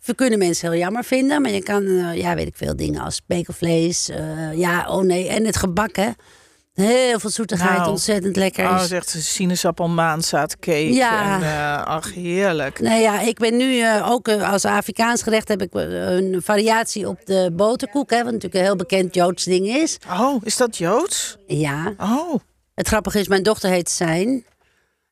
We 0.06 0.16
kunnen 0.16 0.40
mensen 0.40 0.70
heel 0.72 0.80
jammer 0.80 1.04
vinden. 1.04 1.42
Maar 1.42 1.52
je 1.52 1.64
kan, 1.64 1.84
uh, 1.84 2.16
ja, 2.16 2.36
weet 2.36 2.48
ik 2.48 2.56
veel 2.58 2.76
dingen 2.76 3.02
als 3.02 3.16
spekelvlees. 3.16 4.10
Uh, 4.10 4.58
ja, 4.58 4.90
oh 4.90 5.04
nee. 5.04 5.28
En 5.28 5.46
het 5.46 5.58
gebak, 5.58 5.96
hè. 5.96 6.10
Heel 6.74 7.20
veel 7.20 7.30
zoetigheid, 7.30 7.78
nou, 7.78 7.90
ontzettend 7.90 8.36
lekker. 8.36 8.66
Oh, 8.66 8.80
zegt 8.80 9.10
sinaasappel, 9.20 9.88
maanzaadcake. 9.88 10.94
Ja. 10.94 11.36
En, 11.36 11.42
uh, 11.42 11.84
ach, 11.86 12.14
heerlijk. 12.14 12.80
Nee, 12.80 13.02
ja, 13.02 13.20
ik 13.20 13.38
ben 13.38 13.58
nu 13.58 13.76
uh, 13.76 14.10
ook 14.10 14.28
uh, 14.28 14.52
als 14.52 14.66
Afrikaans 14.66 15.24
gerecht 15.24 15.48
heb 15.48 15.62
ik 15.62 15.70
een 15.74 16.42
variatie 16.44 17.08
op 17.08 17.26
de 17.26 17.52
boterkoek. 17.54 18.10
Hè, 18.10 18.18
wat 18.18 18.26
natuurlijk 18.26 18.54
een 18.54 18.62
heel 18.62 18.76
bekend 18.76 19.16
Joods 19.16 19.44
ding 19.44 19.68
is. 19.68 19.98
Oh, 20.20 20.42
is 20.44 20.58
dat 20.58 20.78
Joods? 20.78 21.38
Ja. 21.48 21.94
Oh. 21.98 22.36
Het 22.74 22.88
grappige 22.88 23.20
is, 23.20 23.28
mijn 23.28 23.44
dochter 23.44 23.70
heet 23.70 23.90
Zijn. 23.90 24.46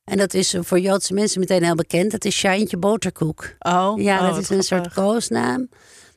En 0.03 0.17
dat 0.17 0.33
is 0.33 0.55
voor 0.59 0.79
Joodse 0.79 1.13
mensen 1.13 1.39
meteen 1.39 1.63
heel 1.63 1.75
bekend. 1.75 2.11
Dat 2.11 2.25
is 2.25 2.35
Shijntje 2.35 2.77
Boterkoek. 2.77 3.55
Oh, 3.59 4.01
ja, 4.01 4.19
oh, 4.19 4.29
dat 4.29 4.37
is 4.37 4.49
een 4.49 4.63
soort 4.63 4.93
koosnaam. 4.93 5.69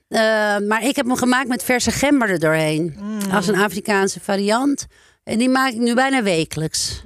Uh, 0.09 0.21
maar 0.69 0.85
ik 0.85 0.97
heb 0.97 1.07
hem 1.07 1.17
gemaakt 1.17 1.49
met 1.49 1.63
verse 1.63 1.91
gember 1.91 2.29
er 2.29 2.39
doorheen. 2.39 2.97
Mm. 3.01 3.31
Als 3.31 3.47
een 3.49 3.57
Afrikaanse 3.57 4.21
variant. 4.21 4.87
En 5.25 5.39
die 5.39 5.49
maak 5.49 5.73
ik 5.73 5.79
nu 5.79 5.95
bijna 5.95 6.23
wekelijks. 6.23 7.05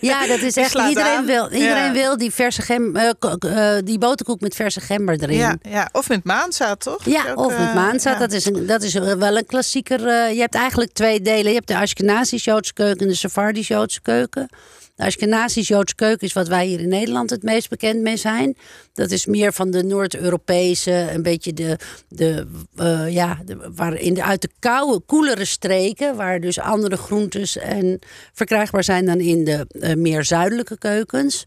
Ja, 0.00 0.26
dat 0.26 0.40
is 0.40 0.56
echt. 0.64 0.74
Iedereen, 0.88 1.26
wil, 1.26 1.44
iedereen 1.52 1.84
ja. 1.84 1.92
wil 1.92 2.16
die 2.16 2.30
verse 2.30 2.62
gem, 2.62 2.96
uh, 2.96 3.10
uh, 3.44 3.76
die 3.84 3.98
boterkoek 3.98 4.40
met 4.40 4.54
verse 4.54 4.80
gember 4.80 5.22
erin. 5.22 5.36
Ja, 5.36 5.56
ja. 5.62 5.88
of 5.92 6.08
met 6.08 6.24
maanzaad, 6.24 6.80
toch? 6.80 7.04
Ja, 7.04 7.24
ook, 7.30 7.46
of 7.46 7.58
met 7.58 7.74
maanzaad. 7.74 8.12
ja. 8.12 8.18
Dat, 8.18 8.32
is 8.32 8.46
een, 8.46 8.66
dat 8.66 8.82
is 8.82 8.94
wel 8.94 9.36
een 9.36 9.46
klassieker. 9.46 10.00
je 10.32 10.40
hebt 10.40 10.54
eigenlijk 10.54 10.92
twee 10.92 11.20
delen. 11.20 11.48
Je 11.48 11.54
hebt 11.54 11.68
de 11.68 11.76
Ashkenazisch-Joodse 11.76 12.72
keuken 12.72 13.00
en 13.00 13.08
de 13.08 13.14
Sephardisch-Joodse 13.14 14.00
keuken. 14.02 14.48
De 14.98 15.04
Ashkenazisch-Joodse 15.04 15.94
keuken 15.94 16.26
is 16.26 16.32
wat 16.32 16.48
wij 16.48 16.66
hier 16.66 16.80
in 16.80 16.88
Nederland 16.88 17.30
het 17.30 17.42
meest 17.42 17.68
bekend 17.68 18.00
mee 18.00 18.16
zijn. 18.16 18.56
Dat 18.92 19.10
is 19.10 19.26
meer 19.26 19.52
van 19.52 19.70
de 19.70 19.82
Noord-Europese, 19.82 21.08
een 21.12 21.22
beetje 21.22 21.52
de, 21.52 21.78
de 22.08 22.46
uh, 22.76 23.12
ja, 23.12 23.38
de, 23.44 23.70
waar 23.74 23.94
in 23.94 24.14
de, 24.14 24.22
uit 24.22 24.42
de 24.42 24.50
koude, 24.58 25.00
koelere 25.06 25.44
streken, 25.44 26.16
waar 26.16 26.40
dus 26.40 26.60
andere 26.60 26.96
groentes 26.96 27.56
en 27.56 27.98
verkrijgbaar 28.32 28.84
zijn 28.84 29.06
dan 29.06 29.20
in 29.20 29.37
de 29.44 29.66
uh, 29.72 29.94
meer 29.94 30.24
zuidelijke 30.24 30.78
keukens. 30.78 31.44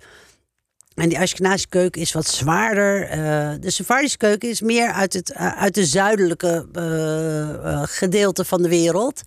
En 0.96 1.10
die 1.10 1.20
Ashkenazische 1.20 1.68
keuken 1.68 2.02
is 2.02 2.12
wat 2.12 2.28
zwaarder. 2.28 3.02
Uh, 3.04 3.54
de 3.60 3.70
Sephardische 3.70 4.18
keuken 4.18 4.50
is 4.50 4.62
meer 4.62 4.92
uit, 4.92 5.14
het, 5.14 5.34
uit 5.34 5.76
de 5.76 5.86
zuidelijke 5.86 6.66
gedeelte 7.86 8.46
van 8.46 8.62
de 8.62 8.70
wereld. 8.70 9.22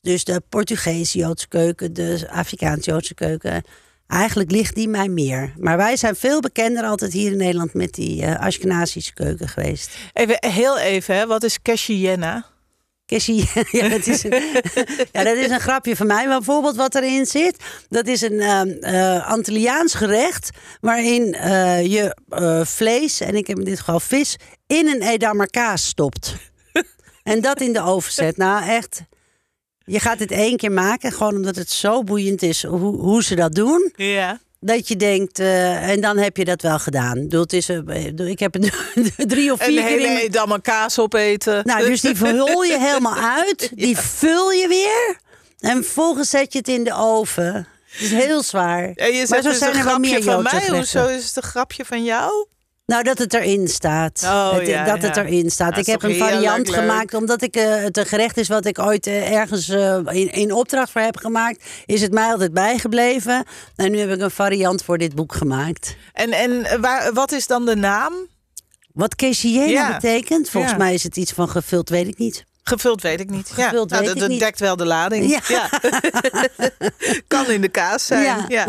Dus 0.00 0.24
de 0.24 0.42
Portugees-Joodse 0.48 1.48
keuken, 1.48 1.92
de 1.92 2.26
Afrikaans-Joodse 2.30 3.14
keuken. 3.14 3.62
Eigenlijk 4.06 4.50
ligt 4.50 4.74
die 4.74 4.88
mij 4.88 5.08
meer. 5.08 5.52
Maar 5.58 5.76
wij 5.76 5.96
zijn 5.96 6.16
veel 6.16 6.40
bekender 6.40 6.84
altijd 6.84 7.12
hier 7.12 7.30
in 7.30 7.36
Nederland 7.36 7.74
met 7.74 7.94
die 7.94 8.22
uh, 8.22 8.40
Ashkenazische 8.40 9.14
keuken 9.14 9.48
geweest. 9.48 9.96
Even 10.12 10.36
heel 10.40 10.78
even, 10.78 11.16
hè? 11.16 11.26
wat 11.26 11.42
is 11.42 11.62
Keshiena? 11.62 12.46
Keshiena, 13.10 13.64
ja, 13.80 13.88
dat 13.88 14.06
is 14.06 14.24
een, 14.24 14.30
ja, 15.12 15.24
dat 15.24 15.36
is 15.36 15.50
een 15.50 15.60
grapje 15.60 15.96
van 15.96 16.06
mij. 16.06 16.26
Maar 16.26 16.36
bijvoorbeeld 16.36 16.76
wat 16.76 16.94
erin 16.94 17.26
zit, 17.26 17.56
dat 17.88 18.06
is 18.06 18.20
een 18.20 18.32
uh, 18.32 18.62
uh, 18.64 19.28
Antilliaans 19.28 19.94
gerecht... 19.94 20.50
waarin 20.80 21.34
uh, 21.34 21.86
je 21.86 22.16
vlees, 22.66 23.20
en 23.20 23.34
ik 23.34 23.46
heb 23.46 23.58
in 23.58 23.64
dit 23.64 23.78
geval 23.78 24.00
vis, 24.00 24.36
in 24.66 24.88
een 24.88 25.02
Edammer 25.02 25.50
kaas 25.50 25.86
stopt. 25.86 26.34
en 27.22 27.40
dat 27.40 27.60
in 27.60 27.72
de 27.72 27.82
oven 27.82 28.12
zet. 28.12 28.36
Nou, 28.36 28.68
echt 28.68 29.02
Je 29.84 30.00
gaat 30.00 30.18
het 30.18 30.30
één 30.30 30.56
keer 30.56 30.72
maken, 30.72 31.12
gewoon 31.12 31.34
omdat 31.34 31.56
het 31.56 31.70
zo 31.70 32.02
boeiend 32.02 32.42
is 32.42 32.64
hoe, 32.64 32.96
hoe 32.96 33.22
ze 33.22 33.34
dat 33.34 33.54
doen. 33.54 33.92
Ja. 33.96 34.40
Dat 34.60 34.88
je 34.88 34.96
denkt, 34.96 35.38
eh, 35.38 35.88
en 35.88 36.00
dan 36.00 36.16
heb 36.16 36.36
je 36.36 36.44
dat 36.44 36.62
wel 36.62 36.78
gedaan. 36.78 37.16
Ik 37.16 37.22
bedoel, 37.22 37.40
het 37.40 37.52
is, 37.52 37.68
eh, 37.68 38.06
ik 38.28 38.38
heb 38.38 38.52
drie 39.16 39.52
of 39.52 39.62
vier 39.62 39.68
keer 39.74 39.78
in 39.78 39.84
hele 39.86 40.06
mijn- 40.08 40.18
edamame 40.18 40.60
kaas 40.60 40.98
opeten. 40.98 41.60
Nou, 41.64 41.86
dus 41.86 42.00
die 42.00 42.16
vul 42.16 42.62
je 42.62 42.78
helemaal 42.88 43.16
uit. 43.16 43.70
Die 43.74 43.96
vul 43.96 44.50
je 44.50 44.68
weer. 44.68 45.18
En 45.70 45.84
vervolgens 45.84 46.30
zet 46.30 46.52
je 46.52 46.58
het 46.58 46.68
in 46.68 46.84
de 46.84 46.94
oven. 46.94 47.54
Het 47.90 48.00
is 48.00 48.10
heel 48.10 48.42
zwaar. 48.42 48.92
En 48.94 49.12
je 49.12 49.26
maar 49.28 49.42
zo 49.42 49.48
dus 49.48 49.58
zijn 49.58 49.72
een 49.72 49.78
er 49.78 49.84
wel 49.84 49.98
meer 49.98 50.22
van 50.22 50.42
mij. 50.42 50.68
Hoezo 50.68 51.06
is 51.06 51.26
het 51.26 51.36
een 51.36 51.42
grapje 51.42 51.84
van 51.84 52.04
jou? 52.04 52.46
Nou, 52.90 53.02
dat 53.02 53.18
het 53.18 53.34
erin 53.34 53.68
staat. 53.68 54.22
Oh, 54.24 54.52
Het- 54.52 54.66
ja, 54.66 54.84
dat 54.84 55.02
het 55.02 55.16
erin 55.16 55.50
staat. 55.50 55.78
Ik 55.78 55.86
heb 55.86 56.02
een 56.02 56.16
variant 56.16 56.68
leuk. 56.68 56.76
gemaakt, 56.78 57.14
omdat 57.14 57.42
ik 57.42 57.56
eh, 57.56 57.82
het 57.82 57.96
een 57.96 58.06
gerecht 58.06 58.36
is 58.36 58.48
wat 58.48 58.66
ik 58.66 58.78
ooit 58.78 59.06
eh, 59.06 59.32
ergens 59.32 59.68
eh, 59.68 59.98
in, 60.10 60.32
in 60.32 60.52
opdracht 60.52 60.90
voor 60.90 61.00
heb 61.00 61.16
gemaakt. 61.16 61.64
Is 61.86 62.00
het 62.00 62.12
mij 62.12 62.30
altijd 62.30 62.52
bijgebleven. 62.52 63.44
En 63.76 63.90
nu 63.90 63.98
heb 63.98 64.10
ik 64.10 64.20
een 64.20 64.30
variant 64.30 64.82
voor 64.84 64.98
dit 64.98 65.14
boek 65.14 65.34
gemaakt. 65.34 65.96
En, 66.12 66.30
en 66.32 66.80
waar, 66.80 67.12
wat 67.12 67.32
is 67.32 67.46
dan 67.46 67.66
de 67.66 67.76
naam? 67.76 68.12
Wat 68.92 69.14
queshiena 69.14 69.66
Ja. 69.66 69.92
betekent, 69.92 70.48
volgens 70.50 70.76
mij 70.76 70.94
is 70.94 71.02
het 71.02 71.16
iets 71.16 71.32
van 71.32 71.48
gevuld, 71.48 71.88
weet 71.88 72.06
ik 72.06 72.18
niet. 72.18 72.44
Gevuld 72.62 73.02
weet 73.02 73.20
ik 73.20 73.30
niet. 73.30 73.52
Ja, 73.56 73.70
nou, 73.72 73.86
weet 73.88 74.04
dat, 74.06 74.18
dat 74.18 74.38
dekt 74.38 74.60
wel 74.60 74.76
de 74.76 74.86
lading. 74.86 75.30
Ja. 75.30 75.40
Ja. 75.48 75.68
kan 77.28 77.46
in 77.50 77.60
de 77.60 77.68
kaas 77.68 78.06
zijn. 78.06 78.44
Ja. 78.48 78.66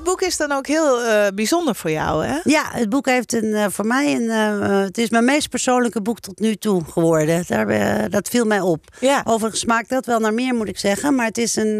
Ja. 0.00 0.06
Dit 0.06 0.18
boek 0.18 0.20
is 0.22 0.36
dan 0.36 0.52
ook 0.52 0.66
heel 0.66 1.02
eh, 1.02 1.26
bijzonder 1.34 1.74
voor 1.74 1.90
jou, 1.90 2.24
hè? 2.24 2.38
Ja, 2.44 2.64
het 2.72 2.88
boek 2.88 3.06
heeft 3.06 3.32
een, 3.32 3.54
eh, 3.54 3.66
voor 3.70 3.86
mij 3.86 4.14
een. 4.14 4.30
eh, 4.30 4.80
het 4.82 4.98
is 4.98 5.10
mijn 5.10 5.24
meest 5.24 5.48
persoonlijke 5.48 6.00
boek 6.02 6.20
tot 6.20 6.38
nu 6.40 6.54
toe 6.56 6.84
geworden. 6.84 7.44
Daar, 7.46 8.10
dat 8.10 8.28
viel 8.28 8.44
mij 8.44 8.60
op. 8.60 8.84
Ja. 9.00 9.22
Overigens 9.24 9.60
smaakt 9.60 9.88
dat 9.88 10.06
wel 10.06 10.18
naar 10.18 10.34
meer, 10.34 10.54
moet 10.54 10.68
ik 10.68 10.78
zeggen. 10.78 11.14
Maar 11.14 11.26
het 11.26 11.38
is 11.38 11.56
een. 11.56 11.78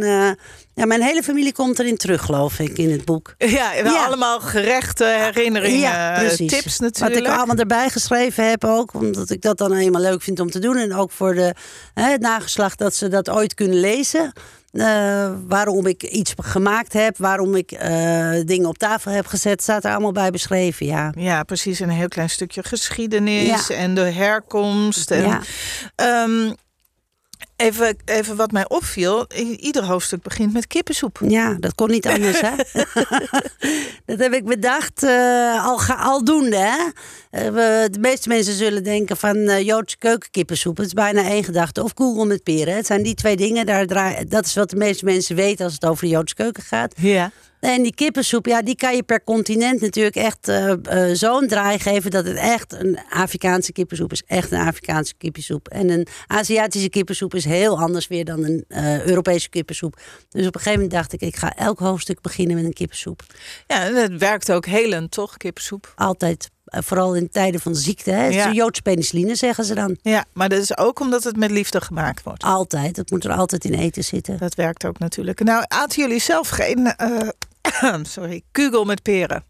ja, 0.75 0.87
mijn 0.87 1.03
hele 1.03 1.23
familie 1.23 1.53
komt 1.53 1.79
erin 1.79 1.97
terug, 1.97 2.23
geloof 2.25 2.59
ik, 2.59 2.79
in 2.79 2.91
het 2.91 3.05
boek. 3.05 3.35
Ja, 3.39 3.71
wel 3.83 3.93
Ja. 3.93 4.05
allemaal 4.07 4.41
gerechten, 4.41 5.23
herinneringen, 5.23 6.15
eh, 6.15 6.29
tips 6.29 6.79
natuurlijk. 6.79 7.15
Wat 7.27 7.33
ik 7.33 7.39
allemaal 7.39 7.57
erbij 7.57 7.89
geschreven 7.91 8.49
heb 8.51 8.65
ook. 8.65 8.95
Omdat 8.95 9.31
ik 9.31 9.43
dat 9.43 9.59
dan 9.59 9.73
eenmaal 9.75 10.03
leuk 10.03 10.23
vind 10.23 10.41
om 10.41 10.51
te 10.51 10.59
doen. 10.59 10.77
En 10.77 10.95
ook 10.95 11.11
voor 11.11 11.35
de, 11.35 11.55
het 11.95 12.21
nageslacht 12.21 12.79
dat 12.79 12.95
ze 12.95 13.09
dat 13.09 13.31
ooit 13.31 13.55
kunnen 13.55 13.81
lezen. 13.81 14.33
Eh, 14.73 15.31
waarom 15.47 15.87
ik 15.87 16.03
iets 16.03 16.35
gemaakt 16.37 16.93
heb. 16.93 17.19
Waarom 17.19 17.55
ik 17.55 17.73
eh, 17.73 18.31
dingen 18.45 18.69
op 18.69 18.79
tafel 18.79 19.13
heb 19.13 19.27
gezet. 19.27 19.63
Staat 19.63 19.85
er 19.85 19.91
allemaal 19.91 20.13
bij 20.13 20.31
beschreven, 20.31 20.87
ja. 20.87 21.13
Ja, 21.17 21.43
precies. 21.43 21.81
Een 21.81 21.89
heel 21.91 22.09
klein 22.09 22.31
stukje 22.31 22.63
geschiedenis 22.63 23.67
Ja. 23.69 23.75
en 23.77 23.95
de 23.95 24.01
herkomst. 24.01 25.11
En, 25.11 25.23
Ja. 25.27 25.41
Ehm, 25.95 26.53
even, 27.61 27.97
even 28.05 28.37
wat 28.37 28.51
mij 28.53 28.69
opviel. 28.69 29.27
Ieder 29.57 29.85
hoofdstuk 29.85 30.23
begint 30.23 30.53
met 30.53 30.67
kippensoep. 30.67 31.19
Ja, 31.27 31.57
dat 31.61 31.75
kon 31.75 31.91
niet 31.91 32.07
anders, 32.07 32.41
hè? 32.41 32.51
dat 34.07 34.19
heb 34.19 34.33
ik 34.33 34.45
bedacht, 34.45 35.03
eh, 35.03 35.65
al, 35.67 35.79
ga, 35.79 35.95
aldoende, 35.95 36.57
hè? 36.57 36.77
Eh, 37.31 37.49
we- 37.53 37.89
de 37.91 37.99
meeste 37.99 38.29
mensen 38.29 38.55
zullen 38.55 38.85
denken 38.85 39.17
van 39.17 39.37
eh, 39.37 39.61
Joodse 39.67 39.97
keukenkippensoep. 39.99 40.77
Het 40.77 40.87
is 40.87 40.93
bijna 40.93 41.23
één 41.23 41.45
gedachte. 41.45 41.83
Of 41.83 41.95
koegel 41.95 42.27
met 42.27 42.43
peren. 42.43 42.75
Het 42.77 42.87
zijn 42.87 43.03
die 43.03 43.15
twee 43.15 43.37
dingen. 43.37 43.67
Daar 43.67 43.87
draai, 43.87 44.25
dat 44.29 44.47
is 44.47 44.55
wat 44.55 44.71
de 44.71 44.77
meeste 44.77 45.05
mensen 45.05 45.37
weten 45.37 45.65
als 45.65 45.75
het 45.75 45.85
over 45.87 46.05
de 46.05 46.11
Joodse 46.11 46.35
keuken 46.35 46.63
gaat. 46.63 46.95
Ja. 46.97 47.31
En 47.61 47.83
die 47.83 47.95
kippensoep, 47.95 48.47
ja, 48.47 48.63
die 48.63 48.77
kan 48.77 48.97
je 48.97 49.03
per 49.03 49.25
continent 49.25 49.81
natuurlijk 49.81 50.17
echt 50.17 50.49
eh, 50.49 50.71
eh, 50.73 51.17
zo'n 51.17 51.47
draai 51.47 51.79
geven 51.79 52.11
dat 52.11 52.25
het 52.25 52.37
echt 52.37 52.73
een 52.73 52.99
Afrikaanse 53.11 53.73
kippensoep 53.73 54.13
is. 54.13 54.23
Echt 54.27 54.51
een 54.51 54.67
Afrikaanse 54.67 55.15
kippensoep. 55.19 55.69
En 55.69 55.91
een 55.91 56.07
Aziatische 56.27 56.89
kippensoep 56.89 57.35
is 57.35 57.45
heel 57.45 57.79
anders 57.81 58.07
weer 58.07 58.25
dan 58.25 58.45
een 58.45 58.65
eh, 58.69 59.07
Europese 59.07 59.49
kippensoep. 59.49 60.01
Dus 60.29 60.47
op 60.47 60.55
een 60.55 60.61
gegeven 60.61 60.73
moment 60.73 60.91
dacht 60.91 61.13
ik, 61.13 61.21
ik 61.21 61.37
ga 61.37 61.57
elk 61.57 61.79
hoofdstuk 61.79 62.21
beginnen 62.21 62.57
met 62.57 62.65
een 62.65 62.73
kippensoep. 62.73 63.23
ja, 63.67 63.85
en 63.85 63.95
het 63.95 64.19
werkt 64.19 64.53
ook 64.53 64.67
helend, 64.67 65.11
toch, 65.11 65.37
kippensoep? 65.37 65.93
Altijd, 65.97 66.51
vooral 66.65 67.15
in 67.15 67.31
tijden 67.31 67.61
van 67.61 67.77
ziekte. 67.77 68.11
Hè? 68.11 68.23
Het 68.23 68.35
Ja. 68.35 68.53
Joodse 68.53 68.83
penicilline, 68.83 69.35
zeggen 69.35 69.65
ze 69.65 69.75
dan. 69.75 69.97
Ja, 70.03 70.25
maar 70.33 70.49
dat 70.49 70.63
is 70.63 70.77
ook 70.77 71.01
omdat 71.01 71.25
het 71.25 71.37
met 71.37 71.51
liefde 71.51 71.81
gemaakt 71.81 72.23
wordt. 72.23 72.45
Altijd, 72.45 72.95
dat 72.95 73.11
moet 73.11 73.25
er 73.25 73.33
altijd 73.33 73.65
in 73.65 73.75
eten 73.75 74.05
zitten. 74.05 74.39
Dat 74.39 74.55
werkt 74.55 74.87
ook 74.87 74.99
natuurlijk. 74.99 75.43
Nou, 75.43 75.65
aten 75.69 76.03
jullie 76.03 76.21
zelf 76.21 76.49
geen 76.49 76.95
sorry, 78.03 78.43
kugel 78.53 78.85
met 78.85 79.03
peren? 79.03 79.45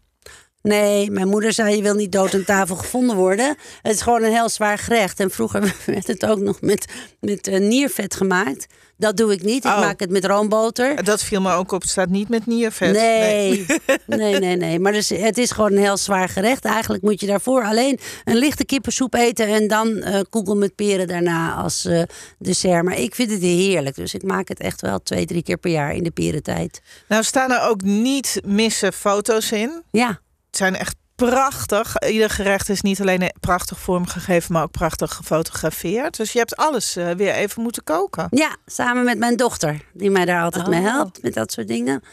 Nee, 0.61 1.11
mijn 1.11 1.27
moeder 1.27 1.53
zei 1.53 1.75
je 1.75 1.81
wil 1.81 1.93
niet 1.95 2.11
dood 2.11 2.33
aan 2.33 2.43
tafel 2.43 2.75
gevonden 2.75 3.15
worden. 3.15 3.55
Het 3.81 3.95
is 3.95 4.01
gewoon 4.01 4.23
een 4.23 4.31
heel 4.31 4.49
zwaar 4.49 4.77
gerecht. 4.77 5.19
En 5.19 5.31
vroeger 5.31 5.75
werd 5.85 6.07
het 6.07 6.25
ook 6.25 6.39
nog 6.39 6.61
met, 6.61 6.85
met 7.19 7.47
eh, 7.47 7.59
niervet 7.59 8.15
gemaakt. 8.15 8.67
Dat 8.97 9.17
doe 9.17 9.31
ik 9.33 9.43
niet. 9.43 9.65
Ik 9.65 9.71
Oh. 9.71 9.79
maak 9.79 9.99
het 9.99 10.09
met 10.09 10.25
roomboter. 10.25 11.03
Dat 11.03 11.23
viel 11.23 11.41
me 11.41 11.53
ook 11.53 11.71
op. 11.71 11.81
Het 11.81 11.89
staat 11.89 12.09
niet 12.09 12.29
met 12.29 12.45
niervet. 12.45 12.91
Nee, 12.91 13.65
nee, 14.05 14.39
nee, 14.39 14.55
nee. 14.55 14.79
Maar 14.79 14.91
dus, 14.91 15.09
het 15.09 15.37
is 15.37 15.51
gewoon 15.51 15.71
een 15.71 15.77
heel 15.77 15.97
zwaar 15.97 16.29
gerecht. 16.29 16.65
Eigenlijk 16.65 17.03
moet 17.03 17.19
je 17.19 17.27
daarvoor 17.27 17.63
alleen 17.63 17.99
een 18.23 18.35
lichte 18.37 18.65
kippensoep 18.65 19.13
eten... 19.13 19.47
en 19.47 19.67
dan 19.67 19.97
eh 19.97 20.19
koegel 20.29 20.55
met 20.55 20.75
peren 20.75 21.07
daarna 21.07 21.53
als 21.53 21.85
eh, 21.85 22.01
dessert. 22.39 22.83
Maar 22.83 22.97
ik 22.97 23.15
vind 23.15 23.31
het 23.31 23.41
heerlijk. 23.41 23.95
Dus 23.95 24.13
ik 24.13 24.23
maak 24.23 24.47
het 24.47 24.59
echt 24.59 24.81
wel 24.81 24.99
twee, 25.03 25.25
drie 25.25 25.43
keer 25.43 25.57
per 25.57 25.71
jaar 25.71 25.93
in 25.95 26.03
de 26.03 26.11
perentijd. 26.11 26.81
Nou 27.07 27.23
staan 27.23 27.51
er 27.51 27.61
ook 27.69 27.81
niet 27.81 28.41
missen 28.45 28.93
foto's 28.93 29.51
in. 29.51 29.83
Ja, 29.91 30.19
zijn 30.57 30.75
echt 30.75 30.95
prachtig. 31.15 31.99
Ieder 32.09 32.29
gerecht 32.29 32.69
is 32.69 32.81
niet 32.81 33.01
alleen 33.01 33.31
prachtig 33.39 33.79
vormgegeven, 33.79 34.53
maar 34.53 34.63
ook 34.63 34.71
prachtig 34.71 35.13
gefotografeerd. 35.13 36.17
Dus 36.17 36.31
je 36.31 36.37
hebt 36.39 36.55
alles 36.55 36.95
eh, 36.95 37.11
weer 37.11 37.33
even 37.33 37.61
moeten 37.61 37.83
koken. 37.83 38.27
Ja, 38.29 38.55
samen 38.65 39.03
met 39.03 39.17
mijn 39.17 39.35
dochter, 39.35 39.81
die 39.93 40.09
mij 40.09 40.25
daar 40.25 40.43
altijd 40.43 40.67
mee 40.67 40.79
Oh. 40.79 40.85
helpt 40.85 41.21
met 41.21 41.33
dat 41.33 41.51
soort 41.51 41.67
dingen. 41.67 42.03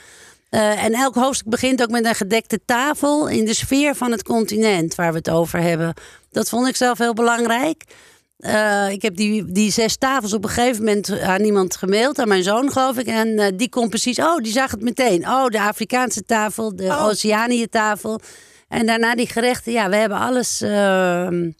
Eh, 0.50 0.84
en 0.84 0.92
elk 0.92 1.14
hoofdstuk 1.14 1.48
begint 1.48 1.82
ook 1.82 1.90
met 1.90 2.04
een 2.04 2.14
gedekte 2.14 2.60
tafel 2.64 3.28
in 3.28 3.44
de 3.44 3.54
sfeer 3.54 3.94
van 3.94 4.10
het 4.10 4.22
continent 4.22 4.94
waar 4.94 5.12
we 5.12 5.18
het 5.18 5.30
over 5.30 5.60
hebben. 5.60 5.94
Dat 6.30 6.48
vond 6.48 6.68
ik 6.68 6.76
zelf 6.76 6.98
heel 6.98 7.14
belangrijk. 7.14 7.84
Eh, 8.38 8.90
ik 8.90 9.02
heb 9.02 9.16
die, 9.16 9.44
die 9.52 9.72
zes 9.72 9.96
tafels 9.96 10.32
op 10.32 10.44
een 10.44 10.50
gegeven 10.50 10.84
moment 10.84 11.20
aan 11.20 11.40
iemand 11.40 11.76
gemaild, 11.76 12.18
aan 12.18 12.28
mijn 12.28 12.42
zoon 12.42 12.72
geloof 12.72 12.98
ik. 12.98 13.06
En 13.06 13.38
eh, 13.38 13.46
die 13.54 13.68
kon 13.68 13.88
precies, 13.88 14.18
oh, 14.18 14.36
die 14.36 14.52
zag 14.52 14.70
het 14.70 14.82
meteen. 14.82 15.28
Oh, 15.28 15.46
de 15.46 15.60
Afrikaanse 15.60 16.22
tafel, 16.22 16.76
de 16.76 16.84
Oh. 16.84 17.04
Oceanië 17.04 17.66
tafel. 17.66 18.20
En 18.68 18.86
daarna 18.86 19.14
die 19.14 19.26
gerechten, 19.28 19.72
ja, 19.72 19.88
we 19.88 19.96
hebben 19.96 20.18
alles 20.18 20.60
ehm, 20.60 21.50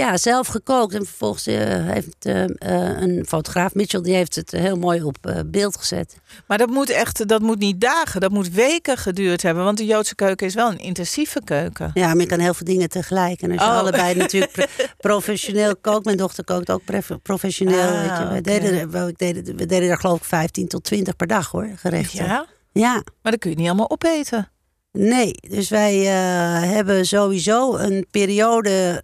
ja, 0.00 0.16
zelf 0.16 0.46
gekookt. 0.46 0.94
En 0.94 1.06
vervolgens 1.06 1.46
eh, 1.46 1.56
heeft 1.86 2.24
eh, 2.24 2.42
eh, 2.44 3.00
een 3.00 3.24
fotograaf, 3.28 3.74
Mitchell, 3.74 4.00
die 4.02 4.14
heeft 4.14 4.34
het 4.34 4.50
heel 4.50 4.76
mooi 4.76 5.02
op 5.02 5.42
beeld 5.46 5.76
gezet. 5.76 6.16
Maar 6.46 6.58
dat 6.58 6.68
moet 6.70 6.90
echt, 6.90 7.28
dat 7.28 7.40
moet 7.42 7.58
niet 7.58 7.80
dagen, 7.80 8.20
dat 8.20 8.30
moet 8.30 8.50
weken 8.50 8.96
geduurd 8.96 9.42
hebben. 9.42 9.64
Want 9.64 9.78
de 9.78 9.84
Joodse 9.86 10.14
keuken 10.14 10.46
is 10.46 10.54
wel 10.54 10.70
een 10.70 10.78
intensieve 10.78 11.40
keuken. 11.44 11.90
Ja, 11.94 12.06
maar 12.06 12.20
je 12.20 12.26
kan 12.26 12.38
heel 12.38 12.54
veel 12.54 12.66
dingen 12.66 12.88
tegelijk. 12.88 13.42
En 13.42 13.50
als 13.52 13.60
je 13.60 13.66
Oh. 13.66 13.78
allebei 13.78 14.14
natuurlijk 14.22 14.52
pro- 14.52 14.84
professioneel 14.96 15.76
kookt. 15.76 16.04
Mijn 16.04 16.16
dochter 16.16 16.44
kookt 16.44 16.70
ook 16.70 16.82
professioneel. 17.22 17.78
Ah, 17.88 18.00
weet 18.00 18.18
je. 18.18 18.24
We, 18.24 18.30
oké. 18.30 18.40
deden, 18.40 18.92
er- 18.92 19.08
ik 19.08 19.18
deden, 19.18 19.56
we 19.56 19.66
deden 19.66 19.88
er 19.90 19.98
geloof 19.98 20.16
ik 20.18 20.24
15 20.24 20.68
tot 20.68 20.84
20 20.84 21.16
per 21.16 21.26
dag 21.26 21.50
hoor, 21.50 21.68
gerechten. 21.76 22.24
Ja, 22.24 22.46
ja. 22.72 22.92
maar 23.22 23.32
dat 23.32 23.40
kun 23.40 23.50
je 23.50 23.56
niet 23.56 23.66
allemaal 23.66 23.90
opeten. 23.90 24.50
Nee, 24.92 25.32
dus 25.48 25.68
wij 25.68 25.98
eh, 26.00 26.70
hebben 26.70 27.06
sowieso 27.06 27.76
een 27.76 28.06
periode 28.10 28.98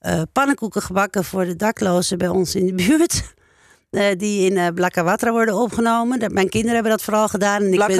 eh, 0.00 0.22
pannenkoeken 0.32 0.82
gebakken 0.82 1.24
voor 1.24 1.44
de 1.44 1.56
daklozen 1.56 2.18
bij 2.18 2.28
ons 2.28 2.54
in 2.54 2.66
de 2.66 2.72
buurt. 2.74 3.22
Die 4.18 4.50
in 4.50 4.56
eh 4.56 4.66
Blakawatra 4.74 5.30
worden 5.30 5.54
opgenomen. 5.54 6.18
Dat, 6.18 6.30
mijn 6.32 6.48
kinderen 6.48 6.74
hebben 6.74 6.92
dat 6.92 7.02
vooral 7.02 7.28
gedaan. 7.28 7.62
En 7.62 7.72
ik 7.72 7.78
ben. 7.86 7.96